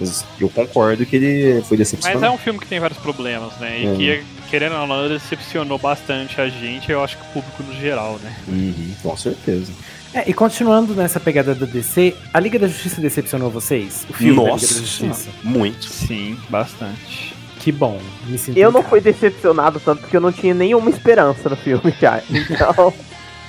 [0.00, 2.24] Mas eu concordo que ele foi Mas decepcionante.
[2.24, 3.80] é um filme que tem vários problemas, né?
[3.80, 3.94] E É.
[3.96, 8.18] que, querendo ou não, decepcionou bastante a gente, eu acho que o público no geral,
[8.22, 8.34] né?
[8.48, 9.72] Uhum, com certeza.
[10.12, 14.06] É, e continuando nessa pegada da DC, a Liga da Justiça decepcionou vocês?
[14.08, 15.28] O filme da Liga da Nossa, Justiça?
[15.44, 15.84] muito.
[15.84, 17.34] Sim, bastante.
[17.60, 21.48] Que bom, me sinto Eu não fui decepcionado tanto porque eu não tinha nenhuma esperança
[21.48, 22.22] no filme já.
[22.30, 22.94] Então,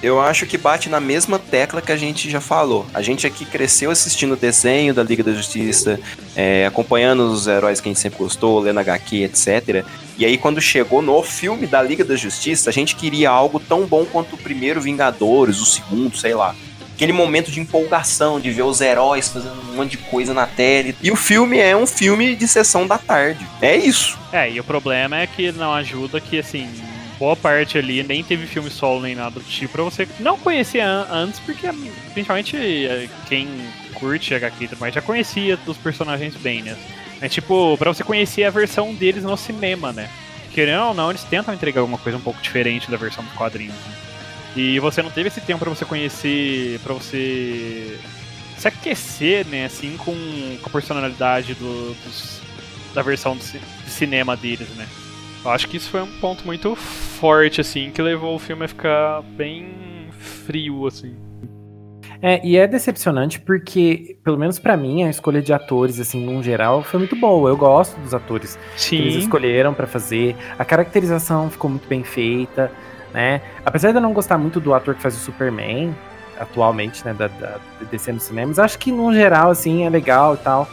[0.01, 2.85] Eu acho que bate na mesma tecla que a gente já falou.
[2.93, 5.99] A gente aqui cresceu assistindo o desenho da Liga da Justiça,
[6.35, 9.83] é, acompanhando os heróis que a gente sempre gostou, lendo HQ, etc.
[10.17, 13.85] E aí, quando chegou no filme da Liga da Justiça, a gente queria algo tão
[13.85, 16.55] bom quanto o primeiro Vingadores, o segundo, sei lá.
[16.95, 20.93] Aquele momento de empolgação, de ver os heróis fazendo um monte de coisa na tela.
[21.01, 23.45] E o filme é um filme de sessão da tarde.
[23.61, 24.17] É isso.
[24.31, 26.69] É, e o problema é que não ajuda que, assim,
[27.19, 30.79] boa parte ali nem teve filme solo nem nada do tipo pra você não conhecer
[30.79, 31.67] an- antes, porque
[32.13, 33.47] principalmente eh, quem
[33.93, 36.77] curte HQ mais já conhecia dos personagens bem, né?
[37.21, 40.09] É tipo, pra você conhecer a versão deles no cinema, né?
[40.53, 43.75] Querendo ou não, eles tentam entregar alguma coisa um pouco diferente da versão dos quadrinhos.
[43.75, 43.93] né?
[44.55, 47.99] E você não teve esse tempo pra você conhecer, pra você
[48.57, 50.13] se aquecer, né, assim, com,
[50.61, 52.41] com a personalidade do- dos,
[52.93, 54.87] da versão ci- de cinema deles, né?
[55.45, 59.21] Acho que isso foi um ponto muito forte, assim, que levou o filme a ficar
[59.21, 60.09] bem
[60.45, 61.15] frio, assim.
[62.21, 66.43] É, e é decepcionante porque, pelo menos pra mim, a escolha de atores, assim, num
[66.43, 67.49] geral, foi muito boa.
[67.49, 69.19] Eu gosto dos atores que eles Sim.
[69.19, 70.35] escolheram pra fazer.
[70.57, 72.69] A caracterização ficou muito bem feita,
[73.13, 73.41] né?
[73.65, 75.95] Apesar de eu não gostar muito do ator que faz o Superman,
[76.37, 77.57] atualmente, né, da, da
[77.89, 80.67] DC nos cinemas, acho que, num geral, assim, é legal e tal.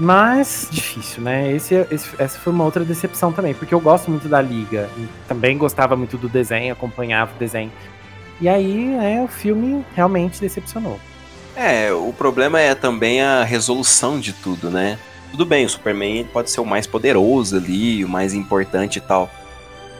[0.00, 1.52] Mas, difícil, né?
[1.52, 4.88] Esse, esse- essa foi uma outra decepção também, porque eu gosto muito da Liga.
[5.28, 7.70] Também gostava muito do desenho, acompanhava o desenho.
[8.40, 10.98] E aí, né, o filme realmente decepcionou.
[11.54, 14.98] É, o problema é também a resolução de tudo, né?
[15.30, 19.30] Tudo bem, o Superman pode ser o mais poderoso ali, o mais importante e tal.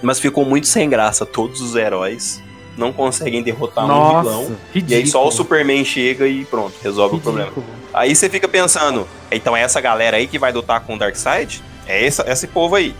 [0.03, 1.25] Mas ficou muito sem graça.
[1.25, 2.43] Todos os heróis
[2.77, 4.57] não conseguem derrotar um vilão.
[4.75, 7.53] E aí só o Superman chega e pronto, resolve o problema.
[7.93, 11.63] Aí você fica pensando, então é essa galera aí que vai lutar com o Darkseid?
[11.87, 12.95] É essa, esse povo aí.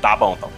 [0.00, 0.50] Tá bom, então.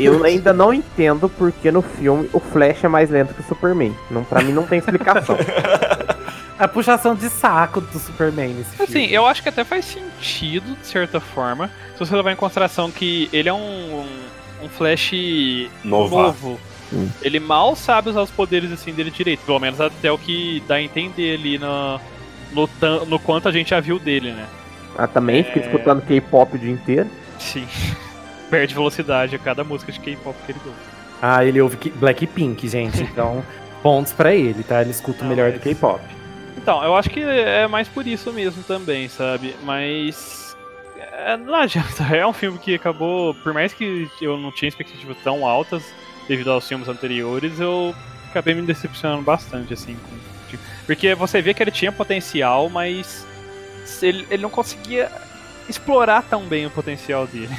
[0.00, 3.94] eu ainda não entendo porque no filme o Flash é mais lento que o Superman.
[4.10, 5.36] Não, pra mim não tem explicação.
[6.58, 8.84] A puxação de saco do Superman nesse filme.
[8.88, 12.88] Assim, eu acho que até faz sentido, de certa forma, se você levar em consideração
[12.90, 14.06] que ele é um, um,
[14.64, 15.10] um Flash
[15.82, 16.22] Novato.
[16.22, 16.60] novo.
[16.92, 17.08] Hum.
[17.22, 20.74] Ele mal sabe usar os poderes assim dele direito, pelo menos até o que dá
[20.76, 21.98] a entender ali no,
[22.52, 22.68] no,
[23.06, 24.46] no quanto a gente já viu dele, né?
[24.98, 25.62] Ah, também fica É.
[25.62, 27.08] escutando K-pop o dia inteiro.
[27.38, 27.66] Sim.
[28.50, 30.74] Perde velocidade a cada música de K-pop que ele deu.
[31.22, 33.00] Ah, ele ouve Blackpink, gente.
[33.10, 33.42] Então,
[33.82, 34.82] pontos pra ele, tá?
[34.82, 36.00] Ele escuta Não, melhor mas- do K-pop.
[36.58, 39.56] Então, eu acho que é mais por isso mesmo também, sabe?
[39.64, 40.54] Mas.
[41.24, 42.04] é, não adianta.
[42.14, 43.34] É um filme que acabou.
[43.34, 45.82] Por mais que eu não tinha expectativas tão altas
[46.28, 47.94] devido aos filmes anteriores, eu
[48.30, 49.94] acabei me decepcionando bastante, assim.
[49.96, 53.24] com- tipo, porque você vê que ele tinha potencial, mas
[54.00, 55.10] ele, ele não conseguia
[55.68, 57.54] explorar tão bem o potencial dele.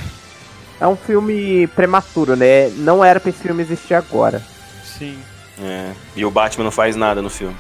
[0.80, 2.68] É um filme prematuro, né?
[2.78, 4.42] Não era pra esse filme existir agora.
[4.84, 5.18] Sim.
[5.62, 7.56] É, E o Batman não faz nada no filme.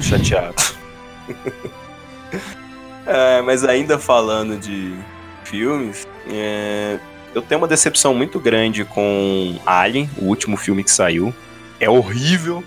[0.00, 0.54] Chateado.
[3.06, 4.94] É, mas ainda falando de
[5.44, 6.98] filmes, é,
[7.34, 11.34] eu tenho uma decepção muito grande com Alien, o último filme que saiu.
[11.78, 12.62] É horrível.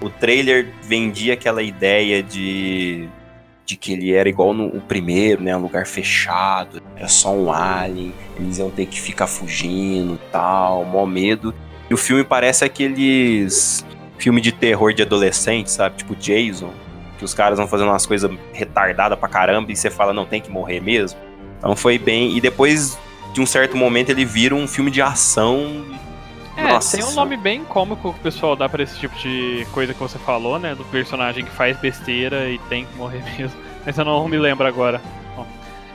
[0.00, 3.08] O trailer vendia aquela ideia de,
[3.64, 5.56] de que ele era igual no o primeiro, né?
[5.56, 11.06] Um lugar fechado, era só um alien, eles iam ter que ficar fugindo tal, mó
[11.06, 11.54] medo.
[11.88, 13.84] E o filme parece aqueles
[14.18, 15.96] filme de terror de adolescente, sabe?
[15.96, 16.72] Tipo Jason,
[17.18, 20.40] que os caras vão fazendo umas coisas retardadas pra caramba e você fala, não, tem
[20.40, 21.18] que morrer mesmo.
[21.58, 22.36] Então foi bem.
[22.36, 22.98] E depois
[23.36, 25.84] de um certo momento ele vira um filme de ação.
[26.56, 29.66] É, Nossa tem um nome bem cômico que o pessoal dá pra esse tipo de
[29.72, 30.74] coisa que você falou, né?
[30.74, 33.60] Do personagem que faz besteira e tem que morrer mesmo.
[33.84, 35.02] Mas eu não me lembro agora.
[35.36, 35.46] Bom,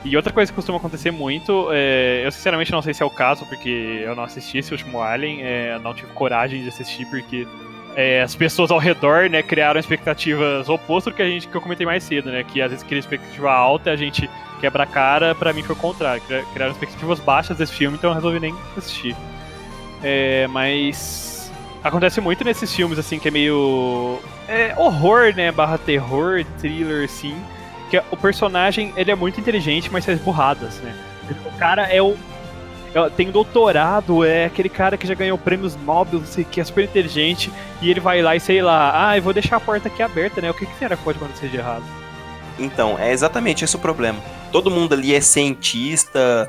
[0.04, 3.10] E outra coisa que costuma acontecer muito, é, eu sinceramente não sei se é o
[3.10, 7.44] caso, porque eu não assisti esse último Alien, é, não tive coragem de assistir, porque
[7.96, 11.60] é, as pessoas ao redor, né, criaram expectativas opostas do que a gente que eu
[11.60, 12.42] comentei mais cedo, né?
[12.42, 15.74] Que às vezes cria expectativa alta e a gente quebra a cara, pra mim foi
[15.74, 16.22] o contrário.
[16.22, 19.14] cria- Criaram expectativas baixas desse filme, então eu resolvi nem assistir.
[20.02, 21.52] É, mas
[21.84, 27.36] acontece muito nesses filmes assim que é meio é, horror, né, barra terror, thriller assim,
[27.90, 30.94] que o personagem ele é muito inteligente, mas faz burradas, né?
[31.44, 32.16] O cara é o
[33.16, 37.50] tem doutorado, é aquele cara que já ganhou prêmios Nobel, sei que, é super inteligente,
[37.80, 40.40] e ele vai lá e sei lá, ah, eu vou deixar a porta aqui aberta,
[40.40, 40.50] né?
[40.50, 41.84] O que, que será que pode acontecer de errado?
[42.58, 44.18] Então, é exatamente esse o problema.
[44.50, 46.48] Todo mundo ali é cientista,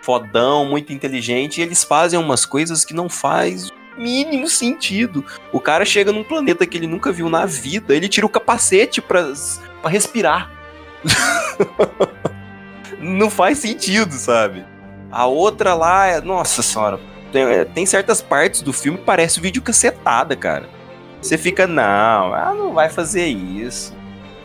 [0.00, 5.24] fodão, muito inteligente, e eles fazem umas coisas que não faz mínimo sentido.
[5.52, 9.02] O cara chega num planeta que ele nunca viu na vida, ele tira o capacete
[9.02, 9.30] pra,
[9.82, 10.50] pra respirar.
[12.98, 14.64] não faz sentido, sabe?
[15.12, 16.98] A outra lá, é, nossa senhora,
[17.30, 20.68] tem, é, tem certas partes do filme que parece vídeo cacetada, cara.
[21.20, 23.94] Você fica, não, ela não vai fazer isso.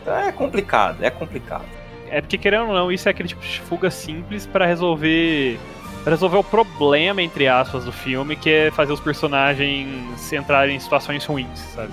[0.02, 1.64] Então é complicado, é complicado.
[2.10, 5.58] É porque, querendo ou não, isso é aquele tipo de fuga simples pra resolver.
[6.06, 11.24] Resolver o problema, entre aspas, do filme, que é fazer os personagens entrarem em situações
[11.26, 11.92] ruins, sabe?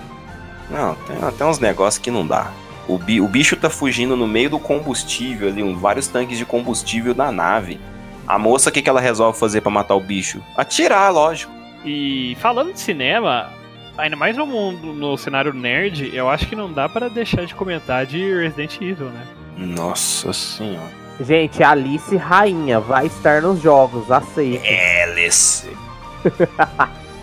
[0.70, 2.52] Não, tem até uns negócios que não dá.
[2.88, 6.46] O, bi- o bicho tá fugindo no meio do combustível ali, um, vários tanques de
[6.46, 7.80] combustível da nave.
[8.28, 10.42] A moça, o que, que ela resolve fazer pra matar o bicho?
[10.58, 11.52] Atirar, lógico.
[11.84, 13.52] E falando de cinema,
[13.98, 17.54] ainda mais no mundo, no cenário nerd, eu acho que não dá pra deixar de
[17.54, 19.28] comentar de Resident Evil, né?
[19.58, 21.06] Nossa senhora.
[21.22, 24.66] Gente, Alice Rainha vai estar nos jogos, aceita.
[25.04, 25.70] Alice.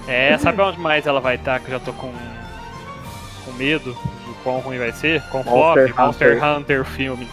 [0.06, 2.12] É, sabe onde mais ela vai estar, que eu já tô com,
[3.44, 5.22] com medo do quão ruim vai ser?
[5.28, 6.44] Com Monster Monster Hunter.
[6.44, 7.28] Hunter filme.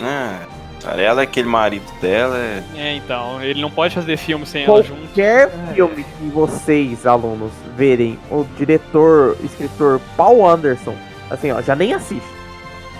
[0.00, 0.40] Ah,
[0.82, 2.36] cara, ela é aquele marido dela.
[2.36, 2.62] É...
[2.74, 5.00] É, então, ele não pode fazer filme sem ela junto.
[5.00, 10.96] Qualquer filme que vocês, alunos, verem o diretor, escritor Paul Anderson,
[11.30, 12.26] assim, ó, já nem assiste.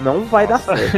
[0.01, 0.97] Não vai dar certo.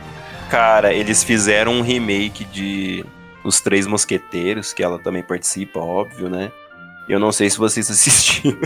[0.50, 3.04] Cara, eles fizeram um remake de
[3.44, 6.50] Os Três Mosqueteiros, que ela também participa, óbvio, né?
[7.08, 8.58] Eu não sei se vocês assistiram.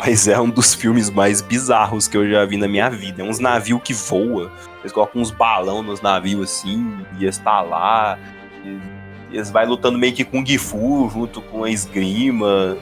[0.00, 3.22] Mas é um dos filmes mais bizarros que eu já vi na minha vida.
[3.22, 4.50] É uns navios que voam.
[4.80, 8.18] Eles colocam uns balão nos navios assim, e eles tá lá.
[8.64, 12.78] E eles vai lutando meio que com Gifu junto com a esgrima.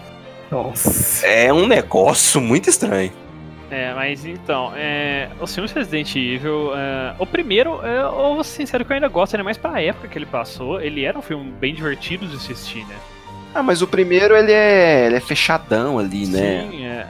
[0.49, 1.27] Nossa.
[1.27, 3.13] É um negócio muito estranho.
[3.71, 8.57] É, mas então, é, os filmes Resident Evil, é, o primeiro, é, eu vou ser
[8.57, 11.21] sincero que eu ainda gosto, ainda mais pra época que ele passou, ele era um
[11.21, 12.97] filme bem divertido de assistir, né?
[13.55, 16.69] Ah, mas o primeiro ele é, ele é fechadão ali, né?
[16.71, 17.07] Sim, é.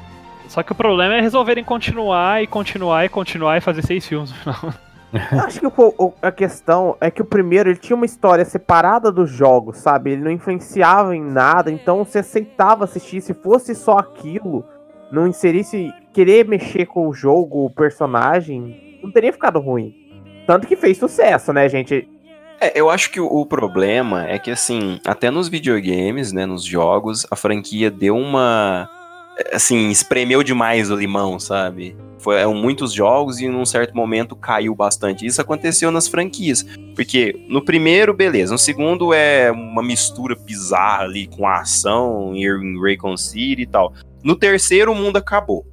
[0.48, 4.30] Só que o problema é resolverem continuar e continuar e continuar e fazer seis filmes
[4.30, 4.74] no final.
[5.32, 8.44] Eu Acho que o- o- a questão é que o primeiro ele tinha uma história
[8.44, 10.12] separada dos jogos, sabe?
[10.12, 13.20] Ele não influenciava em nada, então você aceitava assistir.
[13.20, 14.64] Se fosse só aquilo,
[15.10, 19.94] não inserisse querer mexer com o jogo, o personagem, não teria ficado ruim.
[20.46, 22.08] Tanto que fez sucesso, né, gente?
[22.60, 27.26] É, eu acho que o, problema é que, assim, até nos videogames, né, nos jogos,
[27.30, 28.88] a franquia deu uma.
[29.52, 31.96] assim, espremeu demais o limão, sabe?
[32.18, 35.24] Foram muitos jogos e num certo momento caiu bastante.
[35.24, 36.66] Isso aconteceu nas franquias.
[36.96, 38.52] Porque no primeiro, beleza.
[38.52, 43.92] No segundo é uma mistura bizarra ali com a ação em Raycon City e tal.
[44.24, 45.64] No terceiro, o mundo acabou.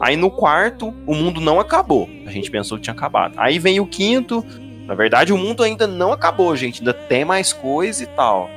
[0.00, 2.08] Aí no quarto, o mundo não acabou.
[2.26, 3.34] A gente pensou que tinha acabado.
[3.36, 4.44] Aí vem o quinto.
[4.86, 6.80] Na verdade, o mundo ainda não acabou, gente.
[6.80, 8.48] Ainda tem mais coisa e tal.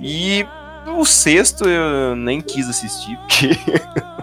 [0.00, 0.46] E
[0.86, 3.50] o sexto eu nem quis assistir, porque.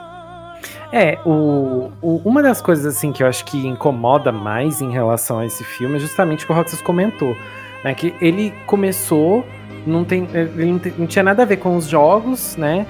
[0.95, 5.39] É, o, o, uma das coisas assim que eu acho que incomoda mais em relação
[5.39, 7.35] a esse filme é justamente o que o Roxas comentou.
[7.83, 9.43] Né, que ele começou,
[9.87, 12.85] não tem, ele não, tem, não tinha nada a ver com os jogos, né?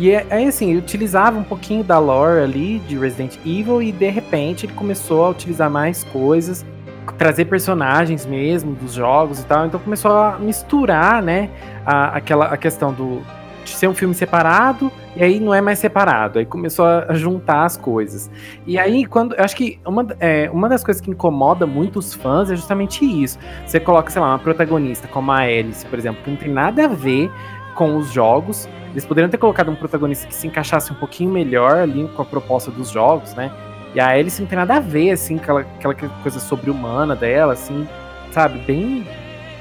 [0.00, 3.92] E é, é assim, ele utilizava um pouquinho da lore ali de Resident Evil e
[3.92, 6.66] de repente ele começou a utilizar mais coisas,
[7.12, 9.66] trazer personagens mesmo dos jogos e tal.
[9.66, 11.50] Então começou a misturar, né,
[11.84, 13.22] a, aquela a questão do
[13.64, 16.38] de ser um filme separado e aí não é mais separado.
[16.38, 18.30] Aí começou a juntar as coisas.
[18.66, 19.34] E aí, quando.
[19.34, 23.04] Eu acho que uma, é, uma das coisas que incomoda muito os fãs é justamente
[23.04, 23.38] isso.
[23.66, 26.84] Você coloca, sei lá, uma protagonista como a Alice, por exemplo, que não tem nada
[26.84, 27.30] a ver
[27.74, 28.68] com os jogos.
[28.92, 32.24] Eles poderiam ter colocado um protagonista que se encaixasse um pouquinho melhor ali com a
[32.24, 33.50] proposta dos jogos, né?
[33.94, 37.86] E a Alice não tem nada a ver, assim, aquela, aquela coisa sobre-humana dela, assim,
[38.32, 38.58] sabe?
[38.60, 39.06] Bem,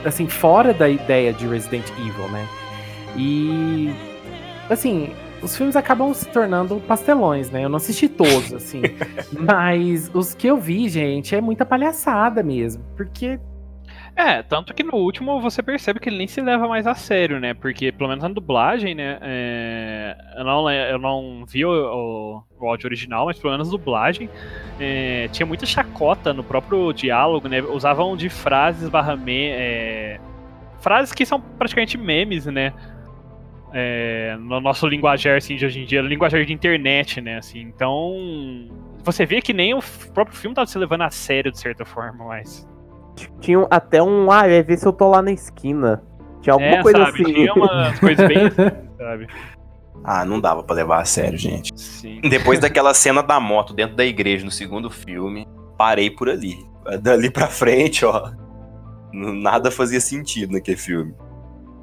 [0.04, 2.48] assim, fora da ideia de Resident Evil, né?
[3.15, 3.93] E,
[4.69, 5.12] assim,
[5.43, 7.65] os filmes acabam se tornando pastelões, né?
[7.65, 8.82] Eu não assisti todos, assim.
[9.38, 12.84] mas os que eu vi, gente, é muita palhaçada mesmo.
[12.96, 13.39] Porque.
[14.15, 17.39] É, tanto que no último você percebe que ele nem se leva mais a sério,
[17.39, 17.54] né?
[17.54, 19.17] Porque, pelo menos na dublagem, né?
[19.21, 20.15] É...
[20.38, 24.30] Eu, não, eu não vi o, o, áudio original, mas pelo menos na dublagem
[24.80, 25.28] é...
[25.30, 27.62] tinha muita chacota no próprio diálogo, né?
[27.62, 29.47] Usavam de frases barra me...
[29.49, 30.19] É...
[30.80, 32.73] Frases que são praticamente memes, né?
[33.73, 37.38] é, no nosso linguajar assim, de hoje em dia, linguajar de internet, né?
[37.38, 38.13] Assim, então
[39.04, 39.80] você vê que nem o
[40.13, 42.67] próprio filme tava se levando a sério de certa forma, mas
[43.39, 46.02] tinha até um ah, é ver se eu tô lá na esquina.
[46.41, 47.34] Tinha alguma é, coisa sabe, assim.
[47.34, 49.28] Tinha umas coisas bem assim, sabe?
[50.04, 51.71] Ah, não dava para levar a sério, gente.
[51.80, 52.19] Sim.
[52.21, 55.47] Depois daquela cena da moto dentro da igreja no segundo filme,
[55.78, 56.58] parei por ali.
[57.02, 58.32] Dali pra frente, ó.
[59.13, 61.15] Nada fazia sentido naquele filme.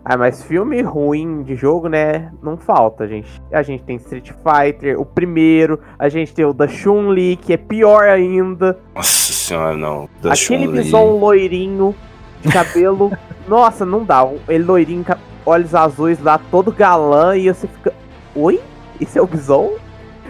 [0.04, 2.32] Ah, mas filme ruim de jogo, né?
[2.42, 3.30] Não falta, gente.
[3.52, 5.78] A gente tem Street Fighter, o primeiro.
[5.98, 8.78] A gente tem o da Chun-Li, que é pior ainda.
[8.94, 10.08] Nossa senhora, não.
[10.22, 11.94] Da Aquele bison loirinho,
[12.40, 13.12] de cabelo.
[13.48, 14.26] Nossa, não dá.
[14.48, 15.04] Ele loirinho,
[15.44, 17.36] olhos azuis lá, todo galã.
[17.36, 17.92] E você fica.
[18.34, 18.60] Oi?
[19.00, 19.72] Esse é o bison?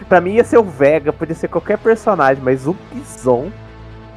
[0.08, 3.50] Pra mim ia ser o Vega, podia ser qualquer personagem, mas o bison.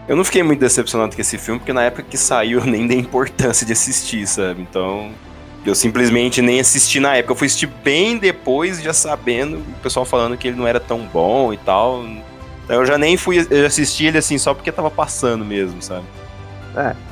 [0.08, 2.88] Eu não fiquei muito decepcionado com esse filme, porque na época que saiu eu nem
[2.88, 4.62] dei importância de assistir, sabe?
[4.62, 5.12] Então,
[5.66, 7.34] eu simplesmente nem assisti na época.
[7.34, 11.00] Eu fui assistir bem depois, já sabendo o pessoal falando que ele não era tão
[11.00, 12.04] bom e tal.
[12.64, 16.06] Então eu já nem fui assistir ele assim só porque tava passando mesmo, sabe?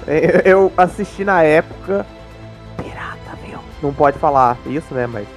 [0.07, 2.05] É, eu assisti na época.
[2.77, 3.59] Pirata, meu.
[3.81, 5.07] Não pode falar isso, né?
[5.07, 5.27] Mas.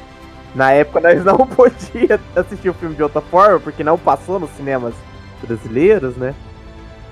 [0.55, 4.51] Na época nós não podíamos assistir o filme de outra forma, porque não passou nos
[4.51, 4.95] cinemas
[5.43, 6.35] brasileiros, né?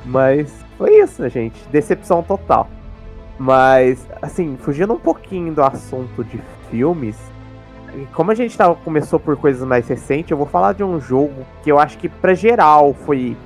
[0.04, 1.60] Mas foi isso, né, gente?
[1.68, 2.68] Decepção total.
[3.38, 7.16] Mas, assim, fugindo um pouquinho do assunto de filmes,
[8.12, 11.44] como a gente tava, começou por coisas mais recentes, eu vou falar de um jogo
[11.62, 13.36] que eu acho que pra geral foi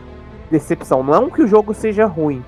[0.51, 1.03] decepção.
[1.03, 2.45] Não que o jogo seja ruim,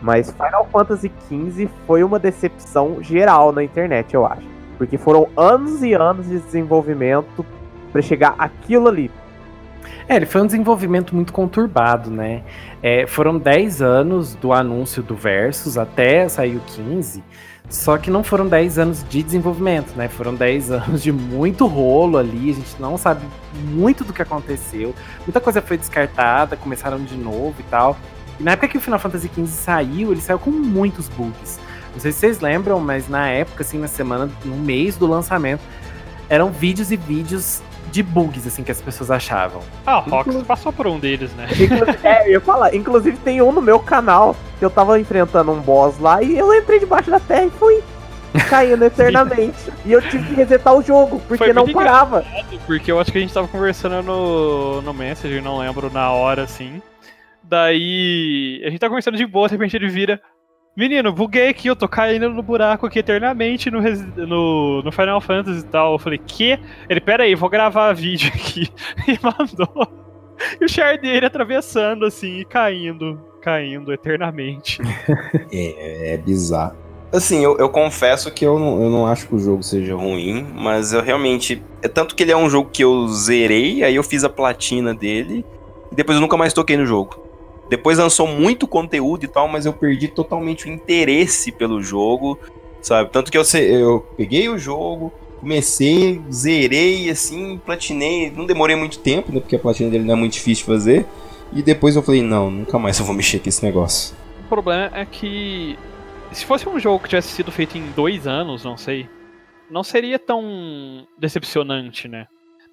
[0.00, 4.46] mas Final Fantasy XV foi uma decepção geral na internet, eu acho.
[4.76, 7.46] Porque foram anos e anos de desenvolvimento
[7.92, 9.10] para chegar aquilo ali.
[10.08, 12.42] É, ele foi um desenvolvimento muito conturbado, né?
[12.82, 17.22] É, foram 10 anos do anúncio do Versus até sair o 15,
[17.68, 20.08] só que não foram 10 anos de desenvolvimento, né?
[20.08, 24.94] Foram 10 anos de muito rolo ali, a gente não sabe muito do que aconteceu,
[25.26, 27.96] muita coisa foi descartada, começaram de novo e tal.
[28.38, 31.58] E na época que o Final Fantasy XV saiu, ele saiu com muitos bugs.
[31.92, 35.60] Não sei se vocês lembram, mas na época, assim, na semana, no mês do lançamento,
[36.28, 37.62] eram vídeos e vídeos
[37.92, 39.60] de bugs, assim, que as pessoas achavam.
[39.86, 41.46] Ah, o Rox passou por um deles, né?
[42.02, 42.74] é, eu ia falar.
[42.74, 46.52] Inclusive tem um no meu canal que eu tava enfrentando um boss lá e eu
[46.54, 47.82] entrei debaixo da terra e fui
[48.48, 49.70] caindo eternamente.
[49.84, 52.24] e eu tive que resetar o jogo, porque Foi não parava.
[52.66, 56.44] Porque eu acho que a gente tava conversando no, no Messenger, não lembro, na hora,
[56.44, 56.80] assim.
[57.42, 60.18] Daí a gente tá conversando de boa, de repente ele vira.
[60.74, 63.82] Menino, buguei aqui, eu tô caindo no buraco aqui eternamente no,
[64.26, 65.92] no, no Final Fantasy e tal.
[65.92, 66.58] Eu falei, que?
[66.88, 68.68] Ele, pera aí, vou gravar vídeo aqui.
[69.06, 70.02] E mandou.
[70.60, 74.80] E o char dele atravessando assim e caindo, caindo eternamente.
[75.52, 76.76] é, é bizarro.
[77.12, 80.46] Assim, eu, eu confesso que eu não, eu não acho que o jogo seja ruim,
[80.54, 81.62] mas eu realmente.
[81.82, 84.94] É tanto que ele é um jogo que eu zerei, aí eu fiz a platina
[84.94, 85.44] dele,
[85.90, 87.22] e depois eu nunca mais toquei no jogo.
[87.72, 92.38] Depois lançou muito conteúdo e tal, mas eu perdi totalmente o interesse pelo jogo,
[92.82, 93.08] sabe?
[93.10, 95.10] Tanto que eu, eu peguei o jogo,
[95.40, 98.30] comecei, zerei, assim, platinei.
[98.30, 99.40] Não demorei muito tempo, né?
[99.40, 101.06] Porque a platina dele não é muito difícil de fazer.
[101.50, 104.14] E depois eu falei, não, nunca mais eu vou mexer com esse negócio.
[104.44, 105.78] O problema é que
[106.30, 109.08] se fosse um jogo que tivesse sido feito em dois anos, não sei,
[109.70, 112.26] não seria tão decepcionante, né?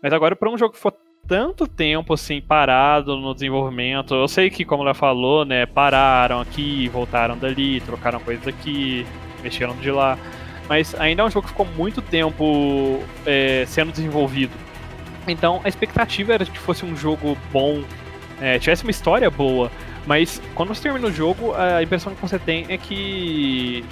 [0.04, 0.94] Mas agora, para um jogo que for
[1.30, 6.90] tanto tempo assim parado no desenvolvimento, eu sei que, como ela falou, né, pararam aqui,
[6.90, 9.06] voltaram dali, trocaram coisas aqui,
[9.44, 10.18] mexeram de lá,
[10.68, 14.52] mas ainda é um jogo que ficou muito tempo é, sendo desenvolvido.
[15.28, 17.84] Então a expectativa era que fosse um jogo bom,
[18.42, 19.72] é, tivesse uma história boa,
[20.08, 23.86] mas quando você termina o jogo, a impressão que você tem é que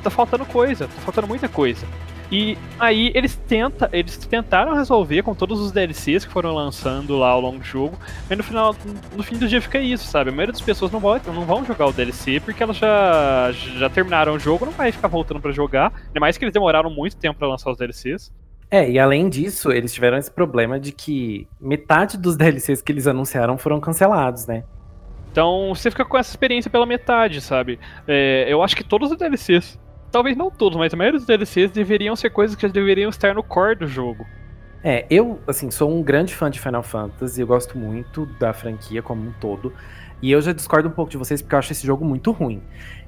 [0.00, 1.84] tá faltando coisa, tá faltando muita coisa.
[2.30, 7.28] E aí eles tenta, eles tentaram resolver com todos os DLCs que foram lançando lá
[7.28, 7.98] ao longo do jogo,
[8.28, 8.74] mas no final,
[9.14, 10.30] no fim do dia fica isso, sabe?
[10.30, 13.90] A maioria das pessoas não vão, não vão jogar o DLC porque elas já, já
[13.90, 17.16] terminaram o jogo, não vai ficar voltando para jogar, ainda mais que eles demoraram muito
[17.16, 18.32] tempo para lançar os DLCs.
[18.70, 23.06] É, e além disso, eles tiveram esse problema de que metade dos DLCs que eles
[23.06, 24.64] anunciaram foram cancelados, né?
[25.30, 27.78] Então você fica com essa experiência pela metade, sabe?
[28.06, 29.78] É, eu acho que todos os DLCs,
[30.14, 33.42] talvez não todos, mas a maioria dos DLCs deveriam ser coisas que deveriam estar no
[33.42, 34.24] core do jogo.
[34.80, 39.02] É, eu, assim, sou um grande fã de Final Fantasy, eu gosto muito da franquia
[39.02, 39.72] como um todo.
[40.24, 42.62] E eu já discordo um pouco de vocês porque eu acho esse jogo muito ruim.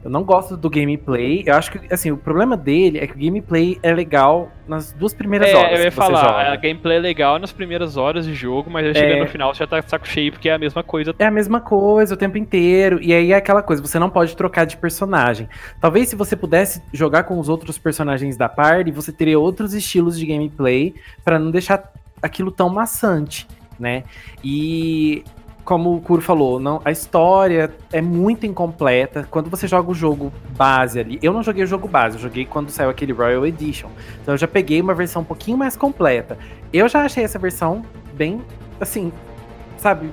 [0.04, 1.44] Eu não gosto do gameplay.
[1.46, 5.14] Eu acho que, assim, o problema dele é que o gameplay é legal nas duas
[5.14, 5.78] primeiras é, horas.
[5.78, 9.14] Eu ia falar, a gameplay é legal nas primeiras horas de jogo, mas aí chega
[9.14, 9.20] é...
[9.20, 11.14] no final você já tá saco cheio porque é a mesma coisa.
[11.18, 13.00] É a mesma coisa o tempo inteiro.
[13.00, 15.48] E aí é aquela coisa, você não pode trocar de personagem.
[15.80, 20.18] Talvez se você pudesse jogar com os outros personagens da party, você teria outros estilos
[20.18, 20.94] de gameplay
[21.24, 21.90] para não deixar
[22.20, 23.48] aquilo tão maçante
[23.78, 24.04] né?
[24.42, 25.22] E
[25.66, 29.26] como o Kuro falou, não, a história é muito incompleta.
[29.28, 32.46] Quando você joga o jogo base ali, eu não joguei o jogo base, eu joguei
[32.46, 33.88] quando saiu aquele Royal Edition.
[34.22, 36.38] Então eu já peguei uma versão um pouquinho mais completa.
[36.72, 37.82] Eu já achei essa versão
[38.14, 38.40] bem,
[38.80, 39.12] assim,
[39.76, 40.08] sabe,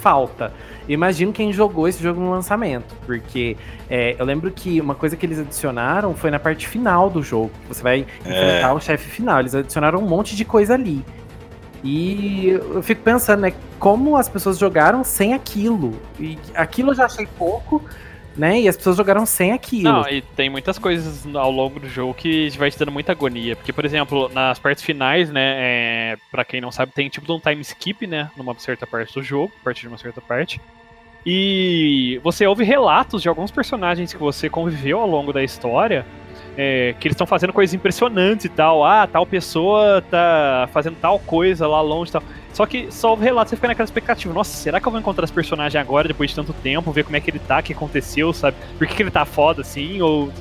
[0.00, 0.52] falta.
[0.88, 3.56] imagino quem jogou esse jogo no lançamento, porque
[3.90, 7.50] é, eu lembro que uma coisa que eles adicionaram foi na parte final do jogo.
[7.66, 8.30] Você vai é.
[8.30, 9.40] enfrentar o chefe final.
[9.40, 11.04] Eles adicionaram um monte de coisa ali.
[11.82, 15.94] E eu fico pensando, né, como as pessoas jogaram sem aquilo.
[16.18, 17.82] E aquilo eu já achei pouco,
[18.36, 18.60] né?
[18.60, 19.84] E as pessoas jogaram sem aquilo.
[19.84, 23.54] Não, e tem muitas coisas ao longo do jogo que vai te dando muita agonia.
[23.54, 27.40] Porque, por exemplo, nas partes finais, né, é, pra quem não sabe, tem tipo um
[27.40, 30.60] time skip, né, numa certa parte do jogo, a partir de uma certa parte.
[31.26, 36.06] E você ouve relatos de alguns personagens que você conviveu ao longo da história
[36.60, 38.84] é, que eles estão fazendo coisas impressionantes e tal.
[38.84, 42.22] Ah, tal pessoa tá fazendo tal coisa lá longe e tal.
[42.52, 44.34] Só que só o relato você fica naquela expectativa.
[44.34, 47.16] Nossa, será que eu vou encontrar esse personagem agora, depois de tanto tempo, ver como
[47.16, 48.56] é que ele tá, o que aconteceu, sabe?
[48.76, 50.02] Por que, que ele tá foda assim?
[50.02, 50.32] Ou.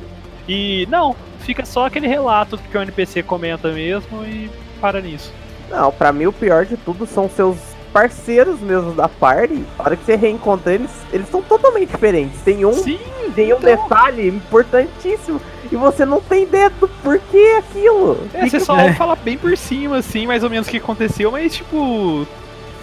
[0.49, 4.49] E não, fica só aquele relato que o NPC comenta mesmo e
[4.81, 5.31] para nisso.
[5.69, 9.63] Não, para mim o pior de tudo são seus parceiros mesmo da party.
[9.77, 12.39] A hora que você reencontra eles, eles são totalmente diferentes.
[12.41, 12.99] Tem um, Sim,
[13.35, 13.59] tem um então...
[13.59, 18.19] detalhe importantíssimo e você não tem ideia do porquê aquilo.
[18.33, 18.93] É, você só é.
[18.93, 22.25] fala bem por cima, assim, mais ou menos o que aconteceu, mas tipo.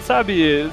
[0.05, 0.69] Sabe.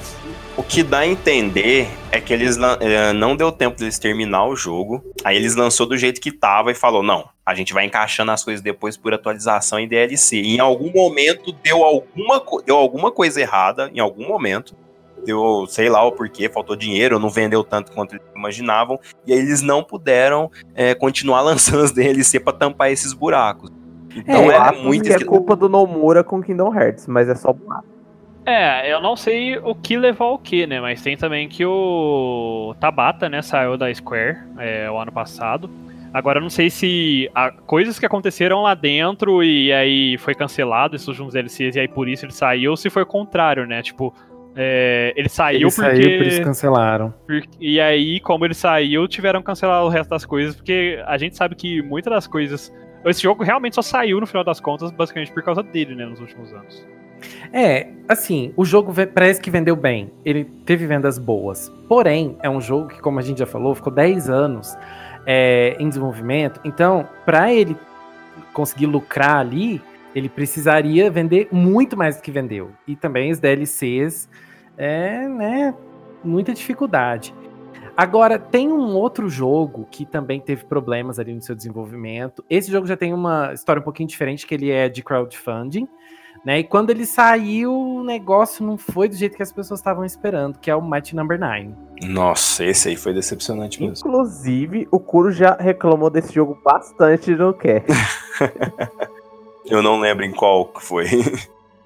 [0.55, 4.55] O que dá a entender é que eles é, não deu tempo deles terminar o
[4.55, 5.03] jogo.
[5.23, 8.43] Aí eles lançou do jeito que tava e falou: não, a gente vai encaixando as
[8.43, 10.37] coisas depois por atualização em DLC.
[10.37, 14.75] E em algum momento deu alguma, deu alguma coisa errada, em algum momento
[15.25, 19.39] deu, sei lá o porquê, faltou dinheiro, não vendeu tanto quanto eles imaginavam, e aí
[19.39, 23.71] eles não puderam é, continuar lançando as DLC para tampar esses buracos.
[24.15, 25.11] Então é, é muito.
[25.11, 27.93] É culpa do Nomura com Kingdom Hearts, mas é só buraco.
[28.45, 30.81] É, eu não sei o que levou ao que, né?
[30.81, 35.69] Mas tem também que o Tabata, né, saiu da Square é, o ano passado.
[36.13, 40.95] Agora eu não sei se a, coisas que aconteceram lá dentro e aí foi cancelado
[40.95, 43.81] esses últimos DLCs e aí por isso ele saiu, ou se foi o contrário, né?
[43.81, 44.13] Tipo,
[44.55, 46.03] é, ele saiu ele porque.
[46.03, 47.13] Saiu, por isso cancelaram.
[47.59, 51.35] e aí, como ele saiu, tiveram que cancelar o resto das coisas, porque a gente
[51.35, 52.71] sabe que muitas das coisas.
[53.05, 56.21] Esse jogo realmente só saiu, no final das contas, basicamente por causa dele, né, nos
[56.21, 56.87] últimos anos.
[57.51, 60.11] É, assim, o jogo parece que vendeu bem.
[60.25, 61.69] Ele teve vendas boas.
[61.87, 64.75] Porém, é um jogo que, como a gente já falou, ficou 10 anos
[65.25, 66.59] é, em desenvolvimento.
[66.63, 67.77] Então, para ele
[68.53, 69.81] conseguir lucrar ali,
[70.15, 72.71] ele precisaria vender muito mais do que vendeu.
[72.87, 74.29] E também os DLCs,
[74.77, 75.73] é, né,
[76.23, 77.33] muita dificuldade.
[77.95, 82.43] Agora, tem um outro jogo que também teve problemas ali no seu desenvolvimento.
[82.49, 85.87] Esse jogo já tem uma história um pouquinho diferente, que ele é de crowdfunding.
[86.45, 86.59] Né?
[86.59, 90.59] E quando ele saiu, o negócio não foi do jeito que as pessoas estavam esperando,
[90.59, 91.69] que é o Mighty Number 9.
[92.03, 93.95] Nossa, esse aí foi decepcionante mesmo.
[93.95, 97.85] Inclusive, o Kuro já reclamou desse jogo bastante no quer.
[99.65, 101.05] eu não lembro em qual que foi.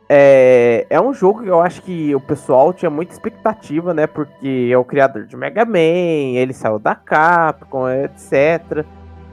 [0.09, 4.07] É, é um jogo que eu acho que o pessoal tinha muita expectativa, né?
[4.07, 8.85] Porque é o criador de Mega Man, ele saiu da Capcom, etc.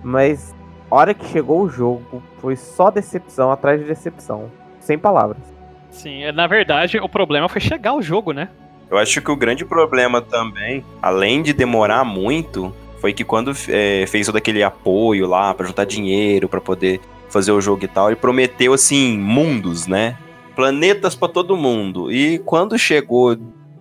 [0.02, 0.54] Mas
[0.90, 4.50] a hora que chegou o jogo, foi só decepção atrás de decepção.
[4.84, 5.42] Sem palavras.
[5.90, 8.48] Sim, é, na verdade, o problema foi chegar o jogo, né?
[8.90, 14.04] Eu acho que o grande problema também, além de demorar muito, foi que quando é,
[14.06, 18.08] fez todo aquele apoio lá para juntar dinheiro para poder fazer o jogo e tal,
[18.08, 20.16] ele prometeu assim mundos, né?
[20.54, 22.10] planetas para todo mundo.
[22.10, 23.36] E quando chegou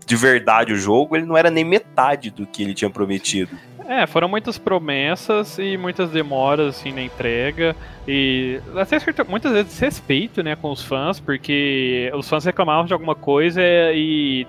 [0.06, 3.52] de verdade o jogo, ele não era nem metade do que ele tinha prometido.
[3.88, 7.76] É, foram muitas promessas e muitas demoras assim na entrega
[8.08, 13.16] e até muitas vezes desrespeito, né, com os fãs, porque os fãs reclamavam de alguma
[13.16, 14.48] coisa e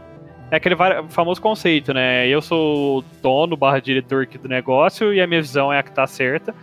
[0.51, 0.76] é aquele
[1.09, 2.28] famoso conceito, né?
[2.28, 5.91] Eu sou dono barra diretor aqui do negócio e a minha visão é a que
[5.91, 6.55] tá certa.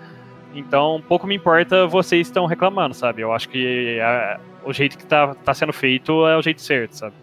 [0.53, 3.21] Então, pouco me importa vocês estão reclamando, sabe?
[3.21, 6.93] Eu acho que a, o jeito que tá, tá sendo feito é o jeito certo,
[6.93, 7.13] sabe?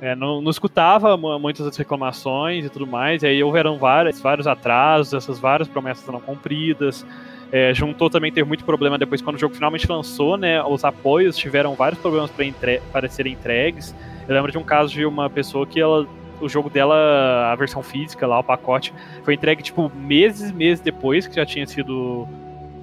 [0.00, 4.46] É, não, não, escutava muitas das reclamações e tudo mais, e aí houveram vários, vários
[4.46, 7.04] atrasos, essas várias promessas não cumpridas.
[7.50, 10.62] É, juntou também, teve muito problema depois quando o jogo finalmente lançou, né?
[10.62, 13.94] Os apoios tiveram vários problemas para entre serem entregues.
[14.28, 16.06] Eu lembro de um caso de uma pessoa que ela,
[16.40, 18.92] o jogo dela, a versão física lá, o pacote,
[19.24, 22.28] foi entregue tipo meses, meses depois que já tinha sido,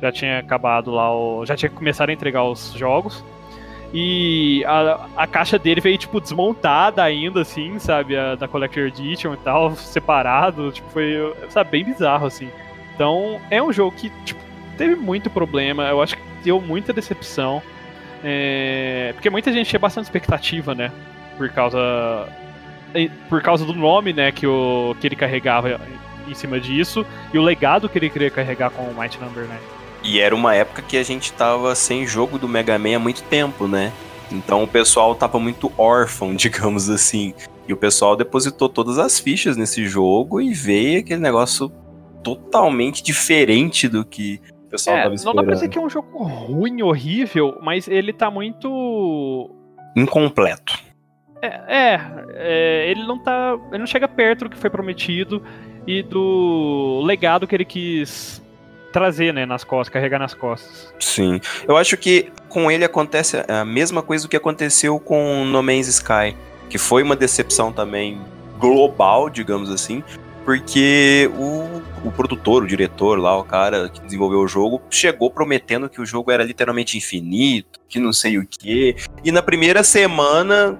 [0.01, 3.23] já tinha acabado lá, o, já tinha começado a entregar os jogos.
[3.97, 8.17] E a, a caixa dele veio, tipo, desmontada ainda, assim, sabe?
[8.17, 10.69] A, da Collector Edition e tal, separado.
[10.69, 12.49] Tipo, foi, sabe, bem bizarro, assim.
[12.93, 14.41] Então, é um jogo que, tipo,
[14.77, 15.83] teve muito problema.
[15.83, 17.63] Eu acho que deu muita decepção.
[18.21, 20.91] É, porque muita gente tinha bastante expectativa, né?
[21.37, 22.27] Por causa.
[23.29, 25.79] Por causa do nome, né, que, o, que ele carregava
[26.27, 27.05] em cima disso.
[27.33, 29.74] E o legado que ele queria carregar com o Might Number 9.
[30.05, 33.23] E era uma época que a gente tava sem jogo do Mega Man há muito
[33.23, 33.91] tempo, né?
[34.31, 37.33] Então o pessoal tava muito órfão, digamos assim.
[37.67, 41.71] E o pessoal depositou todas as fichas nesse jogo e veio aquele negócio
[42.23, 45.35] totalmente diferente do que o pessoal é, tava esperando.
[45.37, 49.49] Não dá pra dizer que é um jogo ruim, horrível, mas ele tá muito.
[49.95, 50.77] Incompleto.
[51.41, 52.01] É, é,
[52.35, 53.57] é, ele não tá.
[53.69, 55.41] Ele não chega perto do que foi prometido
[55.87, 58.44] e do legado que ele quis
[58.95, 60.93] trazer, né, nas costas, carregar nas costas.
[61.01, 61.41] Sim.
[61.67, 66.33] Eu acho que com ele acontece a mesma coisa que aconteceu com No Man's Sky,
[66.69, 68.21] que foi uma decepção também
[68.57, 70.01] global, digamos assim,
[70.45, 75.89] porque o, o produtor, o diretor lá, o cara que desenvolveu o jogo, chegou prometendo
[75.89, 80.79] que o jogo era literalmente infinito, que não sei o quê, e na primeira semana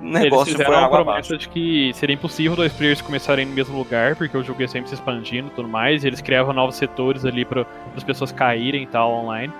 [0.00, 3.76] negócio Eles fizeram foi água promessa de que seria impossível dois players começarem no mesmo
[3.76, 6.76] lugar, porque o jogo ia sempre se expandindo e tudo mais, e eles criavam novos
[6.76, 7.66] setores ali para
[7.96, 9.52] as pessoas caírem e tal online.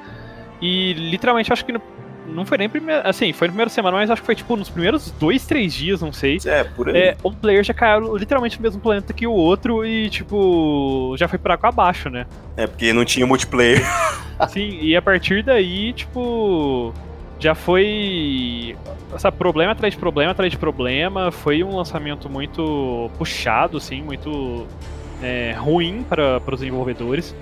[0.60, 1.80] E literalmente acho que no,
[2.26, 3.06] não foi nem primeiro.
[3.06, 6.00] Assim, foi na primeira semana, mas acho que foi tipo nos primeiros dois, três dias,
[6.00, 6.38] não sei.
[6.44, 6.96] É, por aí.
[6.96, 11.28] É, um player já caiu literalmente no mesmo planeta que o outro e, tipo, já
[11.28, 12.26] foi por água abaixo, né?
[12.56, 13.82] É, porque não tinha multiplayer.
[14.48, 16.92] Sim, e a partir daí, tipo
[17.38, 18.76] já foi
[19.14, 21.30] essa problema atrás de problema atrás de problema.
[21.30, 24.66] Foi um lançamento muito puxado, assim, muito
[25.22, 27.34] é, ruim para os desenvolvedores.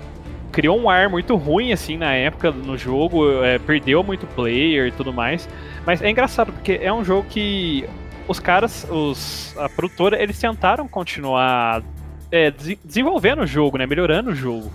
[0.51, 4.91] Criou um ar muito ruim assim na época no jogo, é, perdeu muito player e
[4.91, 5.49] tudo mais.
[5.85, 7.85] Mas é engraçado porque é um jogo que
[8.27, 11.83] os caras, os a produtora, eles tentaram continuar
[12.31, 12.51] é,
[12.83, 14.71] desenvolvendo o jogo, né, melhorando o jogo.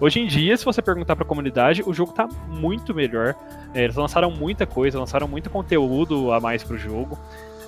[0.00, 3.34] Hoje em dia, se você perguntar pra comunidade, o jogo tá muito melhor.
[3.74, 7.18] É, eles lançaram muita coisa, lançaram muito conteúdo a mais pro jogo.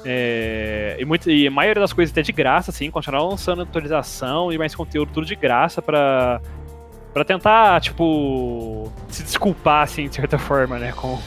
[0.05, 4.53] É, e, muito, e a maioria das coisas até de graça, assim, continuaram lançando atualização
[4.53, 6.41] e mais conteúdo tudo de graça pra,
[7.12, 11.18] pra tentar, tipo, se desculpar, assim, de certa forma, né, com,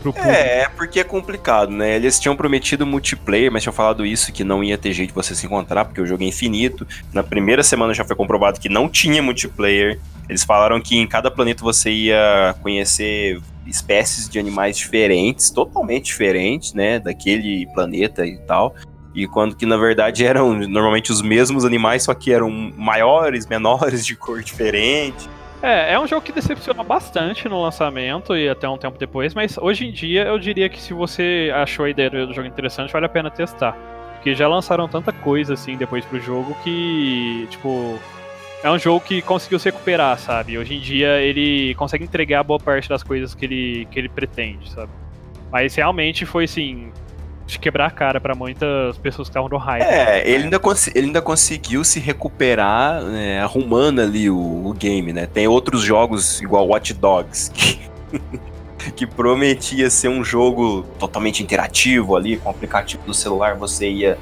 [0.00, 0.34] pro público.
[0.34, 1.96] É, porque é complicado, né?
[1.96, 5.34] Eles tinham prometido multiplayer, mas tinham falado isso, que não ia ter jeito de você
[5.34, 6.86] se encontrar, porque o jogo é infinito.
[7.12, 10.00] Na primeira semana já foi comprovado que não tinha multiplayer.
[10.28, 16.72] Eles falaram que em cada planeta você ia conhecer espécies de animais diferentes, totalmente diferentes,
[16.72, 18.74] né, daquele planeta e tal.
[19.14, 24.06] E quando que na verdade eram normalmente os mesmos animais, só que eram maiores, menores,
[24.06, 25.28] de cor diferente.
[25.62, 29.58] É, é um jogo que decepcionou bastante no lançamento e até um tempo depois, mas
[29.58, 33.06] hoje em dia eu diria que se você achou a ideia do jogo interessante, vale
[33.06, 33.76] a pena testar.
[34.14, 37.98] Porque já lançaram tanta coisa assim depois pro jogo que, tipo,
[38.62, 40.56] é um jogo que conseguiu se recuperar, sabe?
[40.56, 44.70] Hoje em dia ele consegue entregar boa parte das coisas que ele, que ele pretende,
[44.70, 44.90] sabe?
[45.50, 46.90] Mas realmente foi assim,
[47.50, 49.82] de quebrar a cara para muitas pessoas que estavam no hype.
[49.82, 50.60] É, ele ainda,
[50.94, 55.26] ele ainda conseguiu se recuperar né, arrumando ali o, o, game, né?
[55.26, 57.78] Tem outros jogos igual Watch Dogs que,
[58.96, 64.18] que prometia ser um jogo totalmente interativo ali, com o aplicativo do celular você ia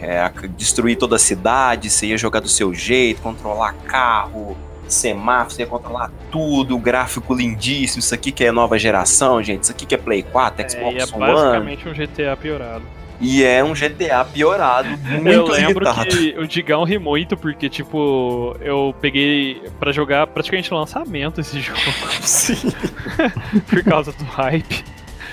[0.00, 4.56] é, destruir toda a cidade, você ia jogar do seu jeito, controlar carro,
[4.92, 9.72] semáforo, você ia controlar tudo, gráfico lindíssimo, isso aqui que é nova geração, gente, isso
[9.72, 11.24] aqui que é Play 4, é, Xbox é, One.
[11.24, 12.82] É basicamente um GTA piorado.
[13.20, 16.08] E é um GTA piorado, muito Eu lembro limitado.
[16.08, 21.80] que o Digão ri muito, porque, tipo, eu peguei pra jogar praticamente lançamento esse jogo.
[22.22, 22.72] Sim.
[23.68, 24.84] por causa do hype.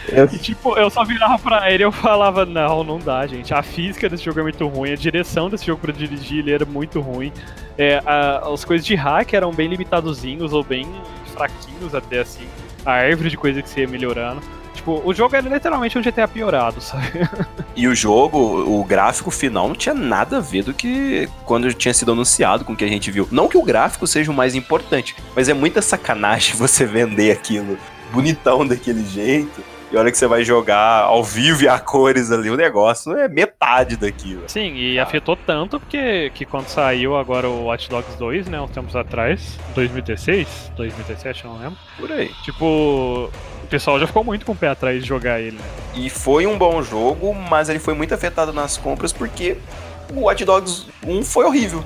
[0.07, 3.53] Eu, E, tipo, eu só virava pra ele e eu falava, não, não dá, gente.
[3.53, 6.65] A física desse jogo é muito ruim, a direção desse jogo pra dirigir ele era
[6.65, 7.31] muito ruim.
[7.77, 10.87] É, a- as coisas de hack eram bem limitadozinhos ou bem
[11.33, 12.45] fraquinhos até, assim.
[12.85, 14.41] A árvore de coisa que você ia melhorando.
[14.73, 17.07] Tipo, o jogo era literalmente um GTA piorado, sabe?
[17.75, 21.93] E o jogo, o gráfico final não tinha nada a ver do que quando tinha
[21.93, 23.27] sido anunciado com o que a gente viu.
[23.31, 27.77] Não que o gráfico seja o mais importante, mas é muita sacanagem você vender aquilo
[28.11, 29.63] bonitão daquele jeito.
[29.95, 33.17] E a hora que você vai jogar ao vivo e a cores ali, o negócio
[33.17, 34.43] é metade daquilo.
[34.45, 38.71] Sim, e afetou tanto porque que quando saiu agora o Watch Dogs 2, né, uns
[38.71, 41.79] tempos atrás, 2016, 2017, eu não lembro.
[41.97, 42.29] Por aí.
[42.43, 43.31] Tipo,
[43.63, 45.63] o pessoal já ficou muito com o pé atrás de jogar ele, né?
[45.93, 49.55] E foi um bom jogo, mas ele foi muito afetado nas compras porque
[50.13, 51.81] o Watch Dogs 1 foi horrível.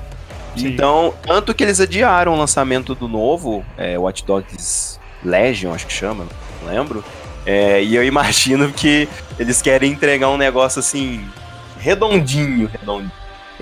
[0.56, 0.66] Sim.
[0.66, 5.92] Então, tanto que eles adiaram o lançamento do novo, é, Watch Dogs Legion, acho que
[5.92, 6.26] chama,
[6.60, 7.04] não lembro.
[7.46, 11.24] É, e eu imagino que eles querem entregar um negócio assim,
[11.78, 13.10] redondinho, redondinho.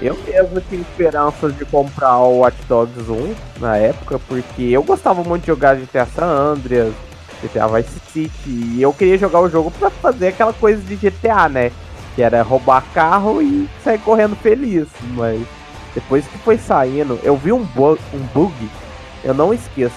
[0.02, 5.22] eu mesmo tinha esperanças de comprar o Watch Dogs 1 na época, porque eu gostava
[5.22, 6.92] muito de jogar GTA San Andreas,
[7.42, 11.48] GTA Vice City, e eu queria jogar o jogo pra fazer aquela coisa de GTA,
[11.48, 11.70] né?
[12.16, 15.40] Que era roubar carro e sair correndo feliz, mas
[15.94, 18.52] depois que foi saindo, eu vi um, bu- um bug,
[19.22, 19.94] eu não esqueço.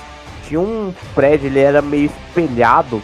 [0.48, 3.02] Tinha um prédio, ele era meio espelhado,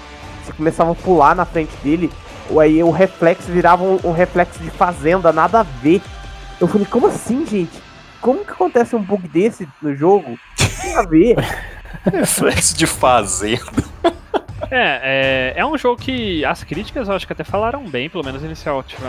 [0.47, 2.11] você começava a pular na frente dele,
[2.49, 6.01] ou aí o reflexo virava um, um reflexo de fazenda, nada a ver.
[6.59, 7.81] Eu falei, como assim, gente?
[8.21, 10.37] Como que acontece um bug desse no jogo?
[10.81, 11.35] Tem a ver.
[12.11, 13.83] Reflexo de fazenda.
[14.71, 18.23] É, é, é um jogo que as críticas eu acho que até falaram bem, pelo
[18.23, 19.01] menos inicial, tipo,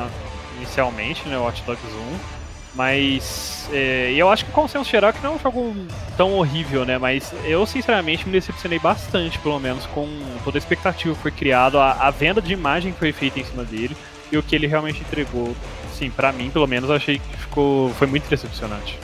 [0.57, 2.38] inicialmente, né, Watch Dogs 1.
[2.79, 5.75] Mas é, eu acho que o consenso geral é que não é um jogo
[6.17, 6.97] tão horrível, né?
[6.97, 10.09] Mas eu, sinceramente, me decepcionei bastante, pelo menos, com
[10.45, 13.45] toda a expectativa que foi criada, a, a venda de imagem que foi feita em
[13.45, 13.97] cima dele
[14.31, 15.57] e o que ele realmente entregou.
[15.93, 18.97] Sim, pra mim, pelo menos, achei que ficou, foi muito decepcionante.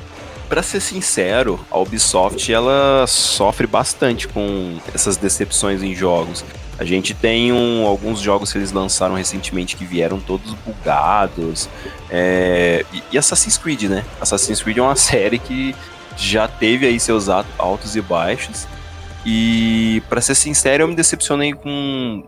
[0.48, 6.44] Pra ser sincero, a Ubisoft ela sofre bastante com essas decepções em jogos.
[6.78, 11.68] A gente tem um- alguns jogos que eles lançaram recentemente que vieram todos bugados.
[12.10, 14.04] é, e, Assassin's Creed, né?
[14.20, 15.74] Assassin's Creed é uma série que
[16.16, 18.68] já teve aí seus altos e baixos.
[19.26, 22.22] E pra ser sincero, eu me decepcionei com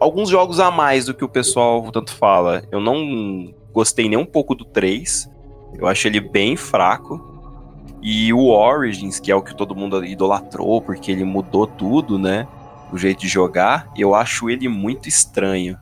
[0.00, 2.62] alguns jogos a mais do que o pessoal tanto fala.
[2.70, 5.28] Eu não gostei nem um pouco do 3.
[5.76, 7.35] Eu acho ele bem fraco.
[8.02, 12.46] E o Origins, que é o que todo mundo idolatrou, porque ele mudou tudo, né?
[12.92, 15.78] O jeito de jogar, eu acho ele muito estranho.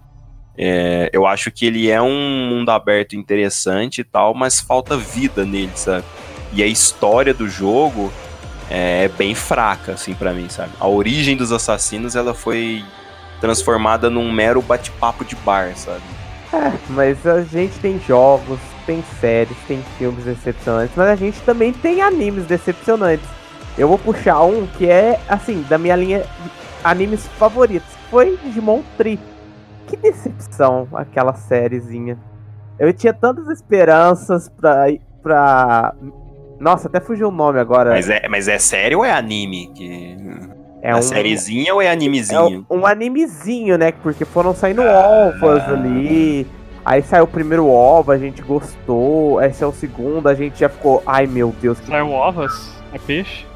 [0.56, 5.44] É, eu acho que ele é um mundo aberto interessante e tal, mas falta vida
[5.44, 6.04] nele, sabe?
[6.52, 8.12] E a história do jogo
[8.70, 10.72] é bem fraca, assim, pra mim, sabe?
[10.78, 12.84] A origem dos assassinos, ela foi
[13.40, 16.02] transformada num mero bate-papo de bar, sabe?
[16.90, 22.02] Mas a gente tem jogos, tem séries, tem filmes decepcionantes, mas a gente também tem
[22.02, 23.26] animes decepcionantes.
[23.76, 26.50] Eu vou puxar um que é, assim, da minha linha de
[26.82, 27.88] animes favoritos.
[28.10, 29.18] Foi Digimon Tree.
[29.86, 32.18] Que decepção aquela sériezinha.
[32.78, 34.86] Eu tinha tantas esperanças pra.
[35.22, 35.94] pra...
[36.60, 37.90] Nossa, até fugiu o nome agora.
[37.90, 39.72] Mas é, mas é série ou é anime?
[39.74, 40.16] Que...
[40.84, 42.66] é É sériezinha ou é É animezinho?
[42.70, 43.90] um, um animezinho, né?
[43.90, 46.46] Porque foram saindo ovas ali.
[46.84, 49.40] Aí saiu o primeiro ova, a gente gostou.
[49.42, 51.02] Esse é o segundo, a gente já ficou.
[51.06, 53.46] Ai meu Deus, que Saiu ovas, é peixe.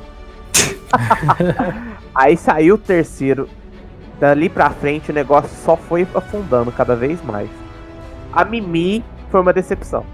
[2.14, 3.49] Aí saiu o terceiro.
[4.18, 7.51] Dali pra frente o negócio só foi afundando cada vez mais.
[8.33, 10.05] A Mimi foi uma decepção.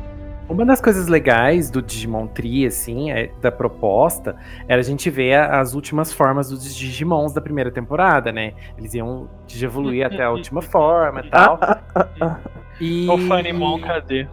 [0.49, 4.37] Uma das coisas legais do Digimon Tree, assim, é- da proposta,
[4.69, 8.53] era a gente ver a- as últimas formas dos Digimons da primeira temporada, né?
[8.77, 9.29] Eles iam
[9.61, 11.59] evoluir até a última forma e tal.
[12.81, 13.09] E...
[13.09, 14.27] O Funimon, cadê?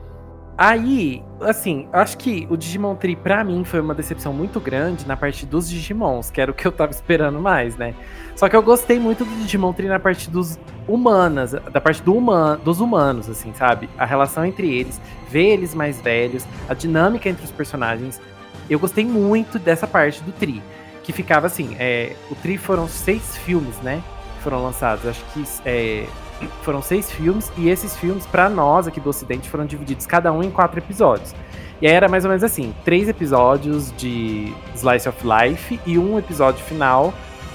[0.58, 5.18] Aí, assim, acho que o Digimon Tree, pra mim, foi uma decepção muito grande na
[5.18, 7.95] parte dos Digimons, que era o que eu tava esperando mais, né?
[8.36, 12.16] Só que eu gostei muito do Digimon Tree na parte dos humanas, da parte do
[12.16, 13.89] human, dos humanos, assim, sabe?
[13.97, 18.22] A relação entre eles, ver eles mais velhos, a dinâmica entre os personagens.
[18.70, 20.62] Eu gostei muito dessa parte do Tri.
[21.04, 24.04] Que ficava assim, é, o Tri foram seis filmes, né?
[24.44, 25.06] Foram lançados.
[25.06, 26.06] Acho que é,
[26.64, 30.44] foram seis filmes, e esses filmes, para nós aqui do Ocidente, foram divididos cada um
[30.44, 31.34] em quatro episódios.
[31.82, 36.20] E aí era mais ou menos assim: três episódios de Slice of Life e um
[36.20, 37.14] episódio final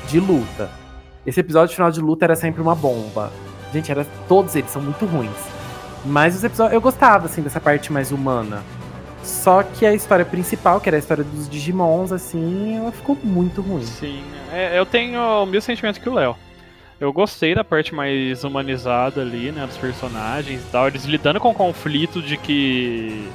[0.09, 0.71] de luta.
[1.25, 3.33] Esse episódio final de luta era sempre uma bomba.
[3.73, 5.31] Gente, era, todos eles são muito ruins.
[6.05, 6.75] Mas os episódios.
[6.75, 8.63] Eu gostava, assim, dessa parte mais humana.
[9.23, 13.61] Só que a história principal, que era a história dos Digimons, assim, ela ficou muito
[13.61, 13.85] ruim.
[13.85, 14.23] Sim,
[14.53, 16.37] é, eu tenho o mesmo sentimento que o Léo.
[16.99, 20.89] Eu gostei da parte mais humanizada ali, né, dos personagens e tal.
[20.89, 23.29] Eles lidando com o conflito de que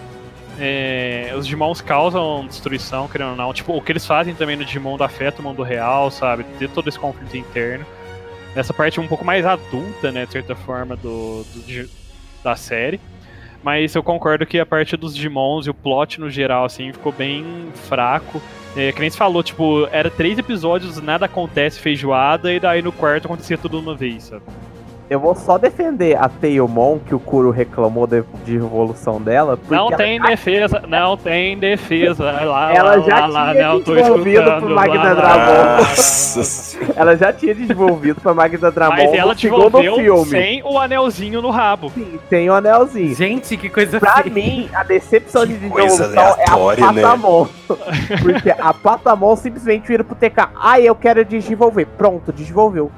[0.60, 3.54] é, os Digimons causam destruição, querendo ou não.
[3.54, 6.44] Tipo, o que eles fazem também no Digimon afeta o mundo real, sabe?
[6.58, 7.86] Ter todo esse conflito interno.
[8.56, 11.90] Essa parte um pouco mais adulta, né, de certa forma, do, do
[12.44, 13.00] da série.
[13.64, 17.12] Mas eu concordo que a parte dos Digimons e o plot no geral, assim, ficou
[17.12, 18.42] bem fraco.
[18.76, 22.92] É, que nem se falou, tipo, era três episódios, nada acontece, feijoada, e daí no
[22.92, 24.44] quarto acontecia tudo uma vez, sabe?
[25.12, 29.60] Eu vou só defender a Tailmon, que o Kuro reclamou de, de evolução dela.
[29.70, 30.28] Não tem ela...
[30.30, 32.24] defesa, não tem defesa.
[32.24, 35.84] Lá, ela lá, já lá, tinha lá, desenvolvido pro Magna Dramon.
[36.96, 40.30] ela já tinha desenvolvido pra Magna Dramon Mas ela desenvolveu filme.
[40.30, 41.90] sem o anelzinho no rabo.
[41.90, 43.14] Sim, sem o anelzinho.
[43.14, 44.34] Gente, que coisa Pra feia.
[44.34, 46.06] mim, a decepção que de desenvolção
[46.38, 47.02] é a né?
[47.02, 47.44] Patamon.
[47.44, 47.76] Né?
[48.24, 50.52] Porque a Patamon simplesmente vira pro TK.
[50.56, 51.86] Ah, eu quero desenvolver.
[51.98, 52.90] Pronto, desenvolveu.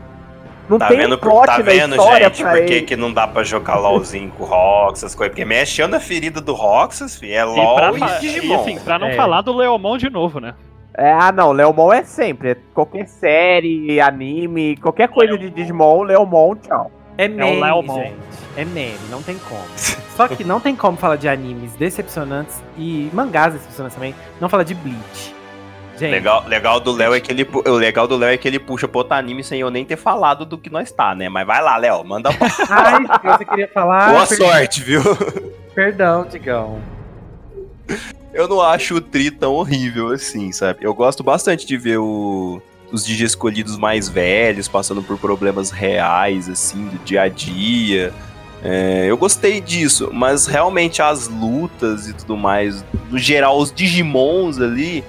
[0.70, 3.76] Não tá tem vendo, plot tá vendo, gente, por que, que não dá pra jogar
[3.76, 5.34] LOLzinho com o Roxas, coisas?
[5.34, 8.53] Porque mexendo na ferida do Roxas, filho, é LOL e, pra, e Digimon.
[8.53, 9.16] E assim, pra não é.
[9.16, 10.55] falar do Leomon de novo, né?
[10.97, 12.51] É, ah, não, Leomon é sempre.
[12.51, 15.49] É qualquer série, anime, qualquer coisa Leomon.
[15.49, 16.91] de Digimon, Leomon, tchau.
[17.18, 18.16] É meme, é o gente.
[18.55, 19.61] É meme, não tem como.
[20.16, 24.64] Só que não tem como falar de animes decepcionantes e mangás decepcionantes também, não falar
[24.64, 25.36] de Bleach.
[25.98, 26.12] Gente.
[26.12, 28.88] Legal, legal do Léo é que ele o legal do Léo é que ele puxa
[28.88, 31.30] pro outro anime sem eu nem ter falado do que nós tá, né?
[31.30, 32.30] Mas vai lá, Léo, manda
[32.70, 33.04] Ai,
[33.38, 34.10] você queria falar.
[34.10, 35.02] Boa sorte, viu?
[35.76, 36.82] Perdão, Digão.
[38.34, 40.80] Eu não acho o Tri tão horrível assim, sabe?
[40.82, 42.60] Eu gosto bastante de ver o,
[42.91, 48.12] os DJ escolhidos mais velhos passando por problemas reais, assim, do dia a dia.
[48.64, 54.60] É, eu gostei disso, mas realmente as lutas e tudo mais, no geral, os Digimons
[54.60, 55.04] ali,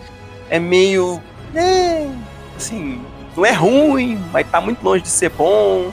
[0.50, 1.20] é meio.
[1.54, 2.08] É,
[2.56, 3.00] assim,
[3.36, 5.92] não é ruim, mas tá muito longe de ser bom.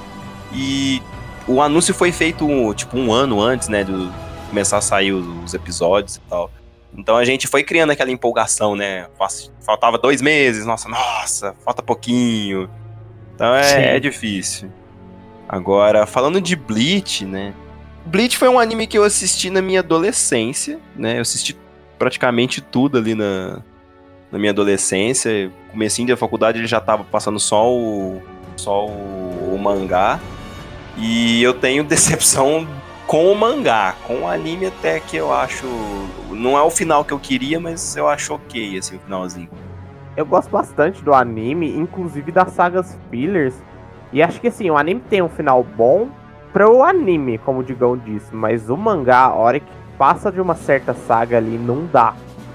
[0.53, 1.01] E
[1.47, 4.11] o anúncio foi feito tipo um ano antes, né, de
[4.49, 6.51] começar a sair os, episódios e tal.
[6.93, 9.07] Então a gente foi criando aquela empolgação, né?
[9.61, 12.69] Faltava dois meses, nossa, nossa, falta pouquinho.
[13.33, 14.69] Então é, é difícil.
[15.47, 17.53] Agora, falando de Bleach, né?
[18.05, 21.17] Bleach foi um anime que eu assisti na minha adolescência, né?
[21.17, 21.57] Eu assisti
[21.97, 23.61] praticamente tudo ali na,
[24.31, 25.51] na minha adolescência.
[25.71, 28.21] Comecinho da faculdade ele já tava passando só o,
[28.55, 30.19] só o, o mangá.
[30.97, 32.67] E eu tenho decepção
[33.05, 33.95] com o mangá.
[34.07, 35.65] Com o anime até que eu acho...
[36.31, 39.49] Não é o final que eu queria, mas eu acho ok, assim, o finalzinho.
[40.15, 43.55] Eu gosto bastante do anime, inclusive das sagas fillers.
[44.13, 46.09] E acho que assim, o anime tem um final bom
[46.51, 48.33] para o anime, como o Digão disse.
[48.35, 52.13] Mas o mangá, a hora que passa de uma certa saga ali, não dá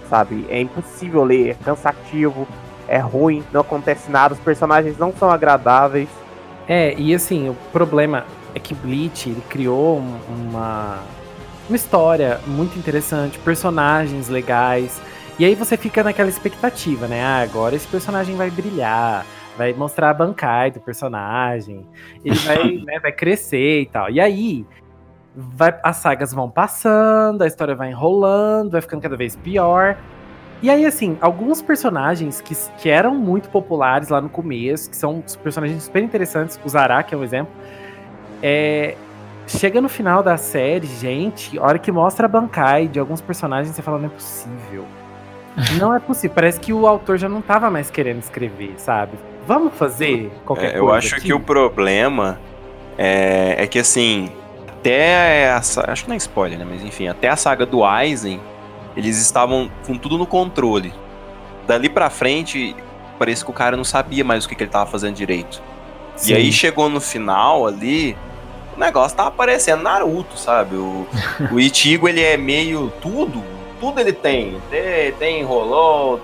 [0.08, 0.46] sabe?
[0.48, 2.46] É impossível ler, é cansativo,
[2.88, 6.08] é ruim, não acontece nada, os personagens não são agradáveis.
[6.68, 10.98] É, e assim, o problema é que Bleach ele criou uma,
[11.68, 15.00] uma história muito interessante, personagens legais.
[15.38, 17.22] E aí você fica naquela expectativa, né?
[17.22, 19.26] Ah, agora esse personagem vai brilhar,
[19.56, 21.86] vai mostrar a bancai do personagem,
[22.24, 24.10] ele vai, né, vai crescer e tal.
[24.10, 24.64] E aí
[25.36, 29.96] vai, as sagas vão passando, a história vai enrolando, vai ficando cada vez pior.
[30.62, 35.22] E aí, assim, alguns personagens que, que eram muito populares lá no começo, que são
[35.42, 37.52] personagens super interessantes, o Zarak é um exemplo,
[38.42, 38.96] é,
[39.46, 43.74] chega no final da série, gente, a hora que mostra a Bankai de alguns personagens,
[43.74, 44.84] você fala, não é possível.
[45.80, 46.34] Não é possível.
[46.34, 49.12] Parece que o autor já não tava mais querendo escrever, sabe?
[49.46, 50.84] Vamos fazer qualquer é, coisa.
[50.84, 51.24] Eu acho aqui?
[51.24, 52.38] que o problema
[52.98, 54.30] é, é que, assim,
[54.86, 56.64] até essa, acho que não é spoiler, né?
[56.68, 58.40] Mas enfim, até a saga do Aizen,
[58.96, 60.94] eles estavam com tudo no controle.
[61.66, 62.76] Dali pra frente,
[63.18, 65.60] parece que o cara não sabia mais o que, que ele tava fazendo direito.
[66.14, 66.32] Sim.
[66.32, 68.16] E aí chegou no final ali,
[68.76, 70.76] o negócio tava parecendo Naruto, sabe?
[70.76, 71.06] O,
[71.50, 73.42] o Ichigo, ele é meio tudo,
[73.80, 74.56] tudo ele tem.
[74.70, 76.20] Tem, tem Rolô,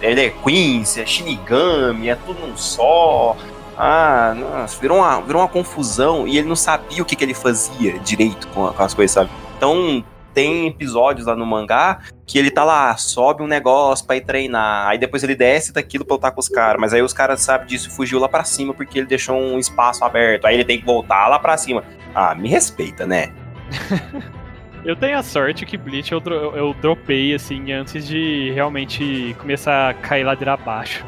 [0.00, 3.36] ele é Quincy, é Shinigami, é tudo num só.
[3.78, 7.32] Ah, nossa, virou uma, virou uma confusão e ele não sabia o que, que ele
[7.32, 9.30] fazia direito com, com as coisas, sabe?
[9.56, 10.04] Então,
[10.34, 14.88] tem episódios lá no mangá que ele tá lá, sobe um negócio pra ir treinar,
[14.88, 17.68] aí depois ele desce daquilo pra lutar com os caras, mas aí os caras sabem
[17.68, 20.78] disso e fugiu lá pra cima porque ele deixou um espaço aberto, aí ele tem
[20.80, 21.84] que voltar lá pra cima.
[22.14, 23.32] Ah, me respeita, né?
[24.84, 29.90] Eu tenho a sorte que Bleach eu, dro eu dropei, assim, antes de realmente começar
[29.90, 31.04] a cair ladeira abaixo.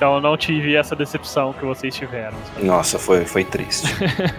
[0.00, 2.34] Então eu não tive essa decepção que vocês tiveram.
[2.54, 2.64] Sabe?
[2.64, 3.86] Nossa, foi, foi triste.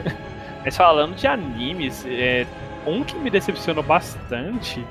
[0.65, 2.47] Mas falando de animes, é,
[2.83, 4.83] um que me decepcionou bastante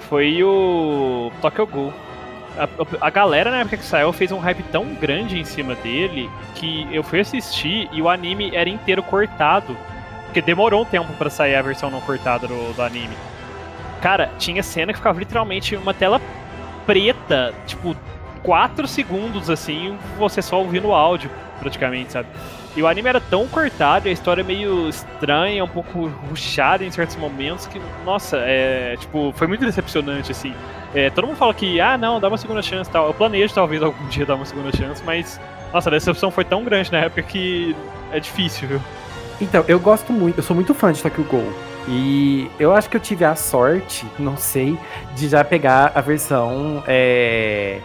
[0.00, 1.94] foi o Tokyo Ghoul.
[2.58, 2.68] A,
[3.06, 6.86] a, galera na época que saiu fez um hype tão grande em cima dele que
[6.92, 9.74] eu fui assistir e o anime era inteiro cortado.
[10.26, 13.16] Porque demorou um tempo para sair a versão não cortada do, do anime.
[14.02, 16.20] Cara, tinha cena que ficava literalmente uma tela
[16.84, 17.96] preta, tipo,
[18.44, 22.28] 4 segundos assim, você só ouvindo o áudio, praticamente, sabe?
[22.76, 26.90] E o anime era tão cortado, a história é meio estranha, um pouco ruchada em
[26.90, 30.52] certos momentos, que, nossa, é, tipo, foi muito decepcionante, assim.
[30.92, 33.06] É, todo mundo fala que, ah, não, dá uma segunda chance tal.
[33.06, 35.40] Eu planejo talvez algum dia dar uma segunda chance, mas,
[35.72, 37.76] nossa, a decepção foi tão grande na época que
[38.12, 38.80] é difícil, viu?
[39.40, 41.52] Então, eu gosto muito, eu sou muito fã de Tokyo Ghoul.
[41.86, 44.76] E eu acho que eu tive a sorte, não sei,
[45.14, 47.78] de já pegar a versão é,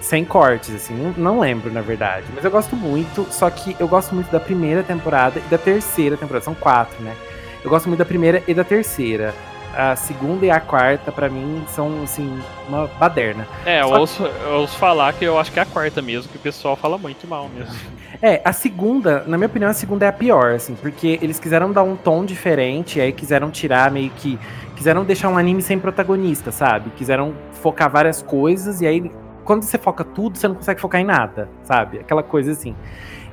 [0.00, 0.94] sem cortes, assim.
[0.94, 2.26] Não, não, lembro, na verdade.
[2.34, 6.16] Mas eu gosto muito, só que eu gosto muito da primeira temporada e da terceira
[6.16, 6.44] temporada.
[6.44, 7.14] São quatro, né?
[7.62, 9.34] Eu gosto muito da primeira e da terceira.
[9.76, 13.46] A segunda e a quarta, para mim, são, assim, uma baderna.
[13.66, 16.38] É, eu ouço, eu ouço falar que eu acho que é a quarta mesmo, que
[16.38, 17.74] o pessoal fala muito mal mesmo.
[18.20, 21.70] É, a segunda, na minha opinião, a segunda é a pior, assim, porque eles quiseram
[21.70, 24.38] dar um tom diferente, aí quiseram tirar meio que.
[24.74, 26.90] Quiseram deixar um anime sem protagonista, sabe?
[26.96, 29.12] Quiseram focar várias coisas, e aí
[29.48, 32.00] quando você foca tudo, você não consegue focar em nada, sabe?
[32.00, 32.76] Aquela coisa assim.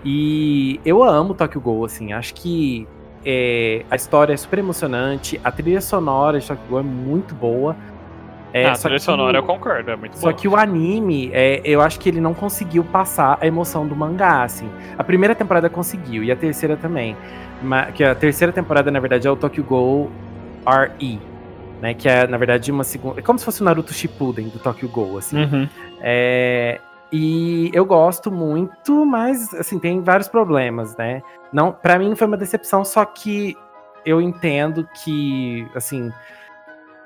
[0.05, 2.87] E eu amo Tokyo Ghoul, assim, acho que
[3.25, 7.75] é, a história é super emocionante, a trilha sonora de Tokyo Ghoul é muito boa.
[8.53, 11.81] É, ah, a trilha sonora eu concordo, é muito Só que o anime, é, eu
[11.81, 14.69] acho que ele não conseguiu passar a emoção do mangá, assim.
[14.97, 17.13] A primeira temporada conseguiu, e a terceira também.
[17.61, 20.09] Mas, que a terceira temporada, na verdade, é o Tokyo Ghoul
[20.65, 21.19] RE,
[21.81, 21.93] né?
[21.93, 23.19] Que é, na verdade, uma segunda.
[23.19, 25.43] É como se fosse o Naruto Shippuden do Tokyo Ghoul, assim.
[25.43, 25.69] Uhum.
[26.07, 26.79] É,
[27.11, 31.23] e eu gosto muito, mas assim, tem vários problemas, né?
[31.51, 33.57] Não, para mim foi uma decepção, só que
[34.05, 36.13] eu entendo que, assim,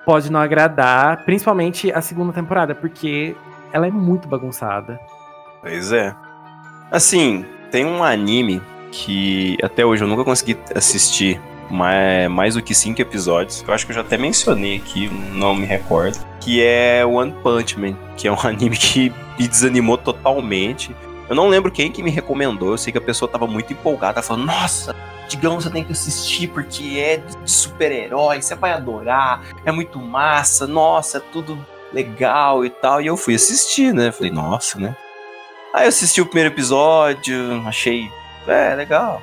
[0.05, 3.37] pode não agradar, principalmente a segunda temporada, porque
[3.71, 4.99] ela é muito bagunçada.
[5.61, 6.13] Pois é.
[6.91, 11.39] Assim, tem um anime que até hoje eu nunca consegui assistir
[11.69, 13.63] mais, mais do que cinco episódios.
[13.67, 16.17] Eu acho que eu já até mencionei aqui, não me recordo.
[16.39, 20.95] Que é One Punch Man, que é um anime que me desanimou totalmente.
[21.29, 24.21] Eu não lembro quem que me recomendou, eu sei que a pessoa tava muito empolgada,
[24.21, 24.95] falando, nossa,
[25.27, 30.65] digamos, você tem que assistir porque é de super-herói, você vai adorar, é muito massa,
[30.65, 31.63] nossa, é tudo
[31.93, 32.99] legal e tal.
[33.01, 34.11] E eu fui assistir, né?
[34.11, 34.95] Falei, nossa, né?
[35.73, 38.09] Aí eu assisti o primeiro episódio, achei,
[38.47, 39.21] é, legal.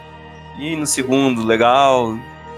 [0.59, 2.17] E no segundo, legal.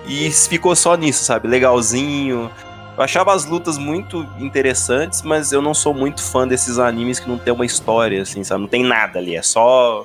[0.09, 1.47] E ficou só nisso, sabe?
[1.47, 2.51] Legalzinho.
[2.97, 7.29] Eu achava as lutas muito interessantes, mas eu não sou muito fã desses animes que
[7.29, 8.63] não tem uma história, assim, sabe?
[8.63, 10.05] Não tem nada ali, é só.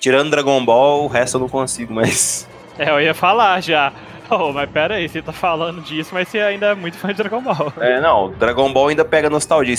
[0.00, 2.48] Tirando Dragon Ball, o resto eu não consigo, mas.
[2.76, 3.92] É, eu ia falar já.
[4.28, 7.14] Oh, mas pera aí, você tá falando disso, mas você ainda é muito fã de
[7.14, 7.72] Dragon Ball.
[7.78, 9.76] É, não, Dragon Ball ainda pega nostalgia.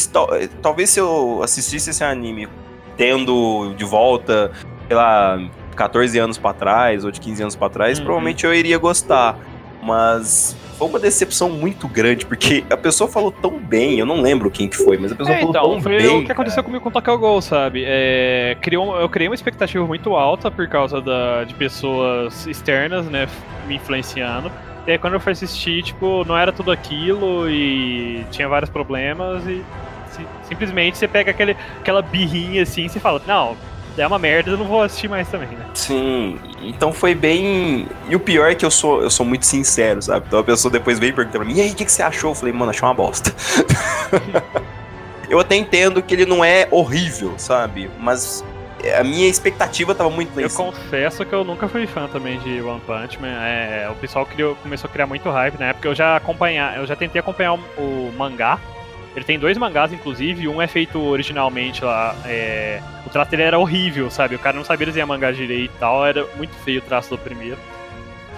[0.61, 2.47] Talvez se eu assistisse esse anime
[2.95, 4.49] tendo de volta,
[4.87, 5.37] sei lá,
[5.75, 8.05] 14 anos para trás ou de 15 anos para trás, uhum.
[8.05, 9.37] provavelmente eu iria gostar.
[9.85, 14.49] Mas foi uma decepção muito grande, porque a pessoa falou tão bem, eu não lembro
[14.49, 16.07] quem que foi, mas a pessoa é, falou então, tão foi bem.
[16.07, 17.83] o que aconteceu comigo com o Tokyo Gol, sabe?
[17.85, 23.27] É, criou, eu criei uma expectativa muito alta por causa da, de pessoas externas, né,
[23.67, 24.51] me influenciando.
[24.87, 29.45] E aí quando eu fui assistir, tipo, não era tudo aquilo e tinha vários problemas
[29.47, 29.63] e
[30.43, 33.55] simplesmente você pega aquele, aquela birrinha assim e você fala, não,
[33.97, 35.65] é uma merda, eu não vou assistir mais também, né?
[35.73, 37.87] Sim, então foi bem.
[38.09, 40.25] E o pior é que eu sou, eu sou muito sincero, sabe?
[40.27, 42.31] Então a pessoa depois veio perguntar pra mim, e aí, o que, que você achou?
[42.31, 43.33] Eu falei, mano, achei uma bosta.
[45.29, 47.89] eu até entendo que ele não é horrível, sabe?
[47.99, 48.43] Mas
[48.99, 52.81] a minha expectativa tava muito Eu confesso que eu nunca fui fã também de One
[52.81, 53.27] Punch Man.
[53.27, 55.87] É, o pessoal criou, começou a criar muito hype na época.
[55.87, 58.59] Eu já acompanhar, eu já tentei acompanhar o, o mangá
[59.15, 62.15] ele tem dois mangás, inclusive, um é feito originalmente lá.
[62.25, 62.81] É...
[63.05, 64.35] O traço dele era horrível, sabe?
[64.35, 67.17] O cara não sabia desenhar mangá direito e tal, era muito feio o traço do
[67.17, 67.57] primeiro.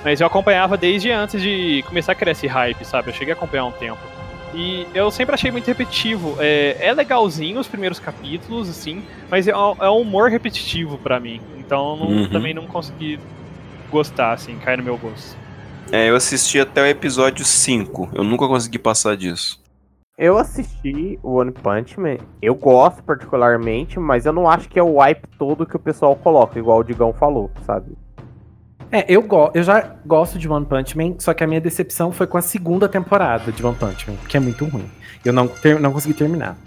[0.03, 3.09] Mas eu acompanhava desde antes de começar a criar esse hype, sabe?
[3.09, 3.99] Eu cheguei a acompanhar um tempo.
[4.53, 6.37] E eu sempre achei muito repetitivo.
[6.39, 11.41] É, é legalzinho os primeiros capítulos, assim, mas é, é um humor repetitivo para mim.
[11.57, 12.29] Então não, uhum.
[12.29, 13.19] também não consegui
[13.89, 15.35] gostar, assim, cair no meu gosto.
[15.91, 18.11] É, eu assisti até o episódio 5.
[18.13, 19.59] Eu nunca consegui passar disso.
[20.17, 22.17] Eu assisti o One Punch Man.
[22.41, 26.15] Eu gosto particularmente, mas eu não acho que é o hype todo que o pessoal
[26.15, 27.95] coloca, igual o Digão falou, sabe?
[28.91, 32.11] É, eu, go eu já gosto de One Punch Man, só que a minha decepção
[32.11, 34.89] foi com a segunda temporada de One Punch Man, que é muito ruim.
[35.23, 36.57] Eu não, não consegui terminar.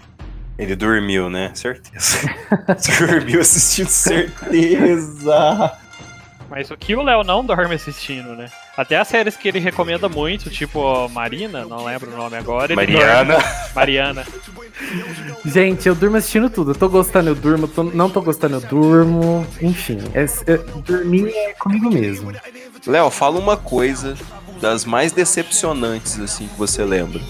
[0.57, 1.51] Ele dormiu, né?
[1.53, 2.31] Certeza.
[3.01, 5.77] dormiu assistindo, certeza.
[6.49, 8.47] Mas o que o Léo não dorme assistindo, né?
[8.81, 12.75] Até as séries que ele recomenda muito, tipo Marina, não lembro o nome agora.
[12.75, 13.37] Mariana.
[13.75, 14.27] Mariana.
[15.45, 16.71] Gente, eu durmo assistindo tudo.
[16.71, 17.69] Eu tô gostando, eu durmo.
[17.69, 19.47] Tô, não tô gostando, eu durmo.
[19.61, 22.33] Enfim, é, é, dormir é comigo mesmo.
[22.87, 24.17] Léo, fala uma coisa
[24.63, 27.21] das mais decepcionantes, assim, que você lembra.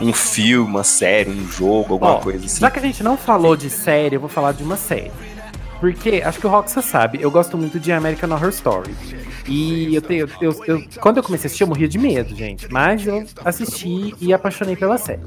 [0.00, 2.60] Um filme, uma série, um jogo, alguma Ó, coisa assim.
[2.60, 5.12] Já que a gente não falou de série, eu vou falar de uma série.
[5.80, 8.94] Porque, acho que o Roxa sabe, eu gosto muito de American Horror Story.
[9.46, 12.70] E eu, tenho, eu, eu, quando eu comecei a assistir, eu morria de medo, gente.
[12.72, 15.20] Mas eu assisti e apaixonei pela série.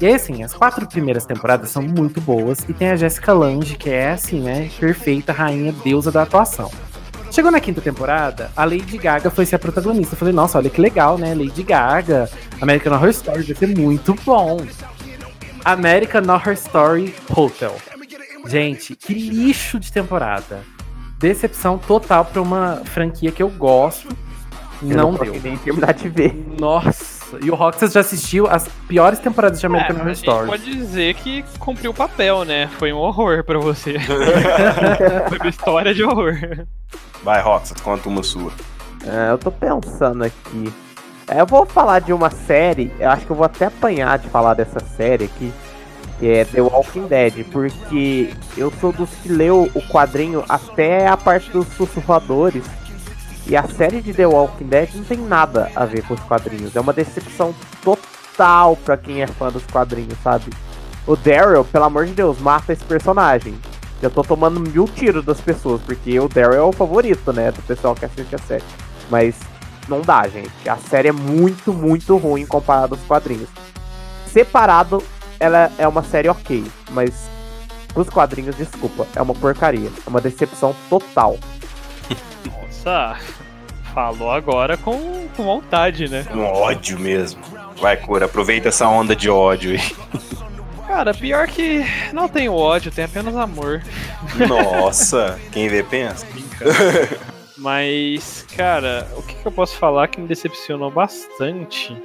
[0.00, 2.60] E aí, assim, as quatro primeiras temporadas são muito boas.
[2.68, 6.70] E tem a Jessica Lange, que é, assim, né, perfeita rainha, deusa da atuação.
[7.30, 10.14] Chegou na quinta temporada, a Lady Gaga foi ser a protagonista.
[10.14, 11.34] Eu falei, nossa, olha que legal, né?
[11.34, 14.58] Lady Gaga, American Horror Story vai ser muito bom.
[15.64, 17.74] American Horror Story Hotel.
[18.46, 20.62] Gente, que lixo de temporada
[21.18, 24.08] decepção total pra uma franquia que eu gosto.
[24.82, 25.40] Eu não, não deu.
[25.42, 26.34] nem terminar de ver.
[26.58, 27.38] Nossa.
[27.42, 30.46] E o Roxas já assistiu as piores temporadas de American é, Horror Story.
[30.48, 32.68] pode dizer que cumpriu o papel, né?
[32.78, 33.96] Foi um horror pra você.
[35.28, 36.34] Foi uma história de horror.
[37.24, 38.52] Vai, Roxas, conta uma sua.
[39.04, 40.72] É, eu tô pensando aqui.
[41.28, 44.28] É, eu vou falar de uma série, eu acho que eu vou até apanhar de
[44.28, 45.52] falar dessa série aqui,
[46.18, 51.16] que é The Walking Dead, porque eu sou dos que leu o quadrinho até a
[51.16, 52.64] parte dos sussurradores.
[53.46, 56.74] E a série de The Walking Dead não tem nada a ver com os quadrinhos.
[56.74, 60.52] É uma decepção total pra quem é fã dos quadrinhos, sabe?
[61.06, 63.54] O Daryl, pelo amor de Deus, mata esse personagem.
[64.02, 67.52] Eu tô tomando mil tiros das pessoas, porque o Daryl é o favorito, né?
[67.52, 68.64] Do pessoal que assiste a série.
[69.08, 69.36] Mas
[69.88, 70.68] não dá, gente.
[70.68, 73.48] A série é muito, muito ruim comparado aos quadrinhos.
[74.26, 75.02] Separado,
[75.38, 77.28] ela é uma série ok, mas
[77.94, 79.90] os quadrinhos, desculpa, é uma porcaria.
[80.06, 81.38] É uma decepção total.
[82.44, 83.16] Nossa,
[83.94, 86.24] falou agora com, com vontade, né?
[86.30, 87.40] Com ódio mesmo.
[87.80, 89.80] Vai, Cura, aproveita essa onda de ódio aí.
[90.86, 93.82] Cara, pior que não tenho ódio, tem apenas amor.
[94.48, 96.24] Nossa, quem vê pensa.
[97.58, 101.96] Mas, cara, o que, que eu posso falar que me decepcionou bastante?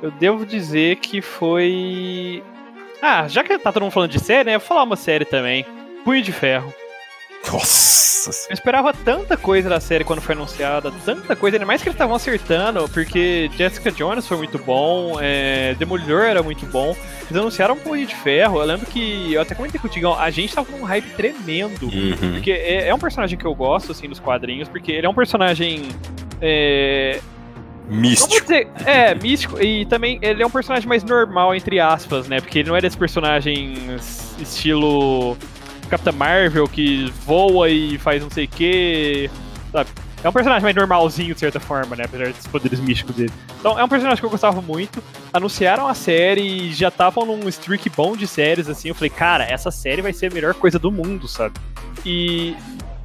[0.00, 2.44] Eu devo dizer que foi
[3.00, 4.54] ah, já que tá todo mundo falando de série, né?
[4.54, 5.64] Eu vou falar uma série também.
[6.04, 6.72] Punho de Ferro.
[7.50, 8.48] Nossa.
[8.50, 11.94] Eu esperava tanta coisa da série quando foi anunciada, tanta coisa, ainda mais que eles
[11.94, 16.96] estavam acertando, porque Jessica Jones foi muito bom, é, Demolidor era muito bom.
[17.22, 18.60] Eles anunciaram um Punho de Ferro.
[18.60, 21.08] Eu lembro que eu até comentei com o Tigão, a gente tava com um hype
[21.10, 21.84] tremendo.
[21.84, 22.32] Uhum.
[22.34, 25.14] Porque é, é, um personagem que eu gosto, assim, dos quadrinhos, porque ele é um
[25.14, 25.88] personagem.
[26.40, 27.20] É,
[27.88, 28.40] Místico.
[28.42, 29.60] Dizer, é, místico.
[29.62, 32.40] E também ele é um personagem mais normal, entre aspas, né?
[32.40, 33.76] Porque ele não é desse personagem
[34.38, 35.36] estilo
[35.88, 39.30] Capitã Marvel que voa e faz não sei o que.
[39.72, 39.90] Sabe?
[40.22, 42.04] É um personagem mais normalzinho, de certa forma, né?
[42.04, 43.32] Apesar dos poderes místicos dele.
[43.60, 45.02] Então, é um personagem que eu gostava muito.
[45.32, 48.88] Anunciaram a série já estavam num streak bom de séries, assim.
[48.88, 51.54] Eu falei, cara, essa série vai ser a melhor coisa do mundo, sabe?
[52.04, 52.56] E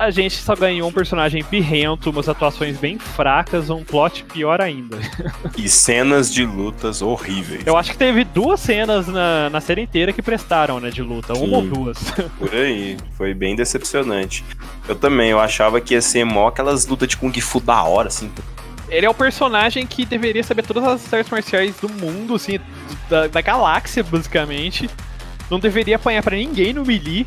[0.03, 4.97] a gente só ganhou um personagem birrento, umas atuações bem fracas, um plot pior ainda.
[5.57, 7.65] e cenas de lutas horríveis.
[7.65, 11.33] Eu acho que teve duas cenas na, na série inteira que prestaram, né, de luta,
[11.33, 11.97] Sim, uma ou duas.
[12.37, 14.43] Por aí, foi bem decepcionante.
[14.87, 18.09] Eu também, eu achava que ia ser mó aquelas lutas de Kung Fu da hora,
[18.09, 18.29] assim.
[18.89, 22.59] Ele é o personagem que deveria saber todas as artes marciais do mundo, assim,
[23.09, 24.89] da, da galáxia, basicamente.
[25.49, 27.25] Não deveria apanhar para ninguém no melee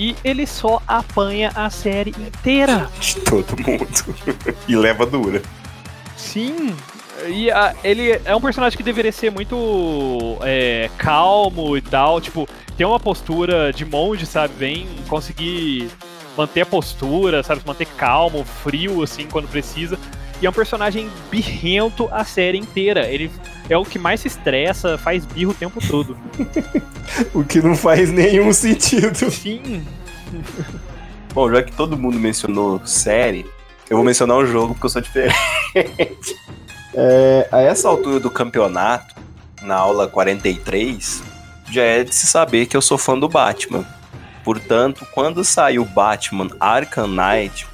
[0.00, 2.88] e ele só apanha a série inteira.
[2.98, 4.16] De todo mundo.
[4.66, 5.42] e leva dura.
[6.16, 6.74] Sim.
[7.28, 12.18] E a, ele é um personagem que deveria ser muito é, calmo e tal.
[12.18, 12.48] Tipo,
[12.78, 14.54] ter uma postura de monge, sabe?
[14.54, 15.90] Bem, conseguir
[16.34, 17.60] manter a postura, sabe?
[17.66, 19.98] Manter calmo, frio, assim, quando precisa.
[20.40, 23.06] E é um personagem birrento a série inteira.
[23.06, 23.30] Ele
[23.72, 26.16] é o que mais se estressa, faz birro o tempo todo.
[27.34, 29.30] o que não faz nenhum sentido.
[29.30, 29.86] Sim.
[31.32, 33.46] Bom, já que todo mundo mencionou série,
[33.88, 35.36] eu vou mencionar um jogo porque eu sou diferente.
[36.92, 39.14] É, a essa altura do campeonato,
[39.62, 41.22] na aula 43,
[41.70, 43.86] já é de se saber que eu sou fã do Batman.
[44.42, 47.64] Portanto, quando saiu Batman Arkham Knight,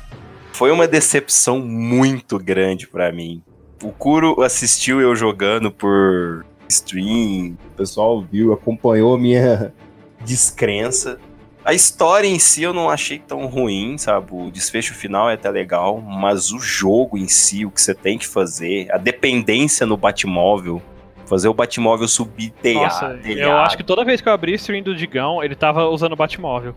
[0.53, 3.43] foi uma decepção muito grande para mim.
[3.83, 9.73] O Kuro assistiu eu jogando por stream, o pessoal viu, acompanhou minha
[10.25, 11.19] descrença.
[11.65, 14.29] A história em si eu não achei tão ruim, sabe?
[14.31, 18.17] O desfecho final é até legal, mas o jogo em si, o que você tem
[18.17, 20.81] que fazer, a dependência no Batmóvel,
[21.27, 22.53] fazer o Batmóvel subir
[22.85, 25.89] Nossa, eu acho que toda vez que eu abri o stream do Digão, ele tava
[25.89, 26.75] usando o Batmóvel.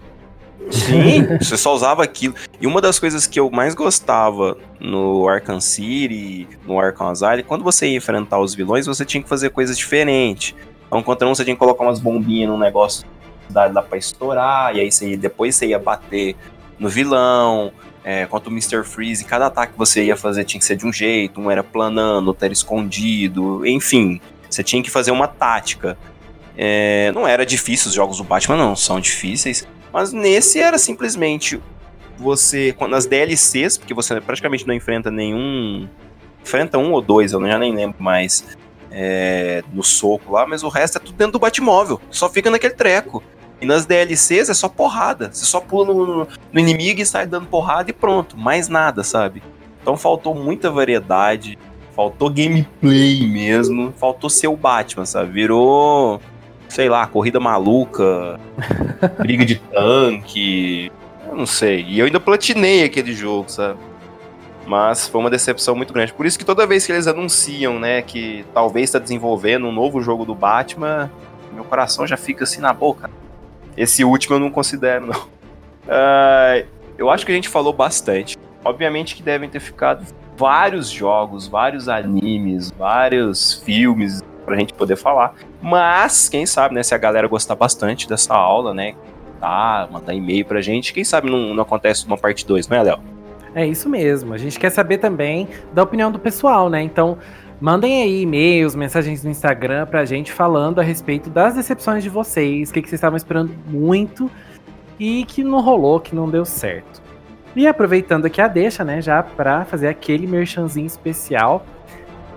[0.72, 2.36] Sim, você só usava aquilo.
[2.60, 7.64] E uma das coisas que eu mais gostava no Arkham City, no Arkham Asylum, quando
[7.64, 10.55] você ia enfrentar os vilões, você tinha que fazer coisas diferentes.
[10.88, 13.07] Então, contra um, você tinha que colocar umas bombinhas num negócio
[13.49, 16.36] da, da pra estourar, e aí você ia, depois você ia bater
[16.78, 17.72] no vilão.
[18.01, 18.84] É, contra o Mr.
[18.84, 21.62] Freeze, cada ataque que você ia fazer tinha que ser de um jeito, um era
[21.62, 25.97] planando, outro era escondido, enfim, você tinha que fazer uma tática.
[26.57, 31.62] É, não era difícil os jogos do Batman, não, são difíceis, mas nesse era simplesmente
[32.18, 35.88] você, nas DLCs, porque você praticamente não enfrenta nenhum.
[36.42, 38.46] Enfrenta um ou dois, eu já nem lembro mais.
[38.92, 42.02] É, no soco lá, mas o resto é tudo dentro do Batmóvel.
[42.10, 43.24] Só fica naquele treco.
[43.62, 45.30] E nas DLCs é só porrada.
[45.32, 48.38] Você só pula no, no, inimigo e sai dando porrada e pronto.
[48.38, 49.44] Mais nada, sabe?
[49.82, 51.58] Então faltou muita variedade.
[51.96, 53.94] Faltou gameplay mesmo.
[53.98, 55.32] Faltou ser o Batman, sabe?
[55.32, 56.22] Virou
[56.70, 58.39] sei lá, corrida maluca,
[59.20, 60.91] briga de tanque,
[61.28, 61.84] eu não sei.
[61.84, 63.80] E eu ainda platinei aquele jogo, sabe?
[64.65, 66.13] Mas foi uma decepção muito grande.
[66.13, 69.99] Por isso que toda vez que eles anunciam, né, que talvez está desenvolvendo um novo
[70.01, 71.11] jogo do Batman,
[71.51, 73.09] meu coração já fica assim na boca.
[73.76, 75.20] Esse último eu não considero, não.
[75.20, 76.67] Uh,
[76.99, 78.38] eu acho que a gente falou bastante.
[78.63, 80.05] Obviamente que devem ter ficado
[80.38, 85.36] vários jogos, vários animes, vários filmes pra gente poder falar.
[85.62, 88.95] Mas, quem sabe, né, se a galera gostar bastante dessa aula, né,
[89.39, 92.84] tá, mandar e-mail pra gente, quem sabe não, não acontece uma parte 2, não é,
[92.84, 93.00] Léo?
[93.54, 94.34] É isso mesmo.
[94.34, 96.82] A gente quer saber também da opinião do pessoal, né?
[96.82, 97.18] Então,
[97.62, 102.70] mandem aí e-mails, mensagens no Instagram pra gente falando a respeito das decepções de vocês,
[102.70, 104.30] o que, que vocês estavam esperando muito
[105.00, 107.02] e que não rolou, que não deu certo.
[107.56, 111.66] E aproveitando aqui a deixa, né, já pra fazer aquele merchanzinho especial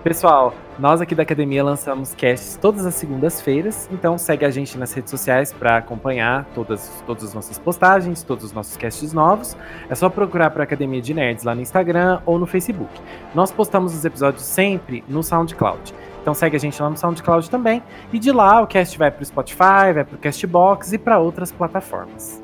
[0.03, 4.91] Pessoal, nós aqui da academia lançamos casts todas as segundas-feiras, então segue a gente nas
[4.91, 9.55] redes sociais para acompanhar todas, todas as nossas postagens, todos os nossos casts novos.
[9.87, 12.91] É só procurar para Academia de Nerds lá no Instagram ou no Facebook.
[13.35, 15.93] Nós postamos os episódios sempre no SoundCloud.
[16.21, 17.83] Então segue a gente lá no SoundCloud também.
[18.11, 21.19] E de lá o cast vai para o Spotify, vai para o Castbox e para
[21.19, 22.43] outras plataformas.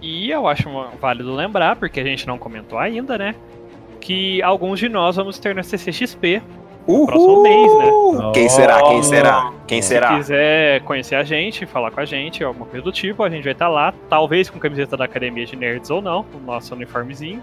[0.00, 0.68] E eu acho
[1.00, 3.34] válido lembrar, porque a gente não comentou ainda, né?
[4.00, 6.42] Que alguns de nós vamos ter na CCXP
[6.86, 7.06] Uhul!
[7.06, 8.32] Próximo mês, né?
[8.34, 8.82] Quem será?
[8.82, 9.52] Quem será?
[9.66, 10.08] Quem será?
[10.08, 13.44] Se quiser conhecer a gente, falar com a gente, alguma coisa do tipo, a gente
[13.44, 17.42] vai estar lá, talvez com camiseta da Academia de Nerds ou não, o nosso uniformezinho.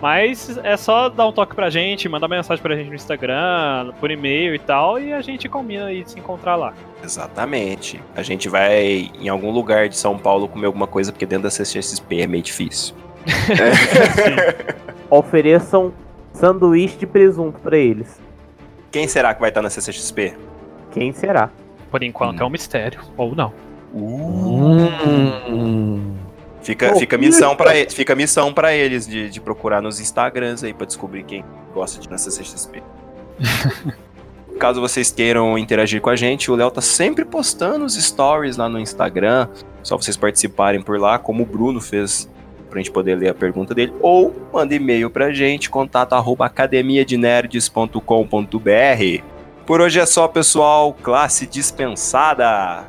[0.00, 4.10] Mas é só dar um toque pra gente, mandar mensagem pra gente no Instagram, por
[4.10, 6.72] e-mail e tal, e a gente combina e se encontrar lá.
[7.04, 8.00] Exatamente.
[8.16, 11.50] A gente vai em algum lugar de São Paulo comer alguma coisa, porque dentro da
[11.50, 12.94] CCXP é meio difícil.
[15.10, 15.92] Ofereçam
[16.32, 18.18] sanduíche de presunto para eles.
[18.90, 20.34] Quem será que vai estar na CCXP?
[20.90, 21.50] Quem será?
[21.90, 22.44] Por enquanto hum.
[22.44, 23.52] é um mistério, ou não.
[23.94, 24.90] Uh.
[26.62, 30.74] Fica, fica missão para eles, fica missão para eles de, de procurar nos Instagrams aí
[30.74, 32.82] para descobrir quem gosta de ir na CCXP.
[34.58, 38.68] Caso vocês queiram interagir com a gente, o Léo tá sempre postando os stories lá
[38.68, 39.48] no Instagram.
[39.82, 42.28] Só vocês participarem por lá, como o Bruno fez
[42.70, 49.22] pra gente poder ler a pergunta dele, ou manda e-mail pra gente, contato arroba academiadenerds.com.br.
[49.66, 50.94] Por hoje é só, pessoal.
[50.94, 52.88] Classe dispensada.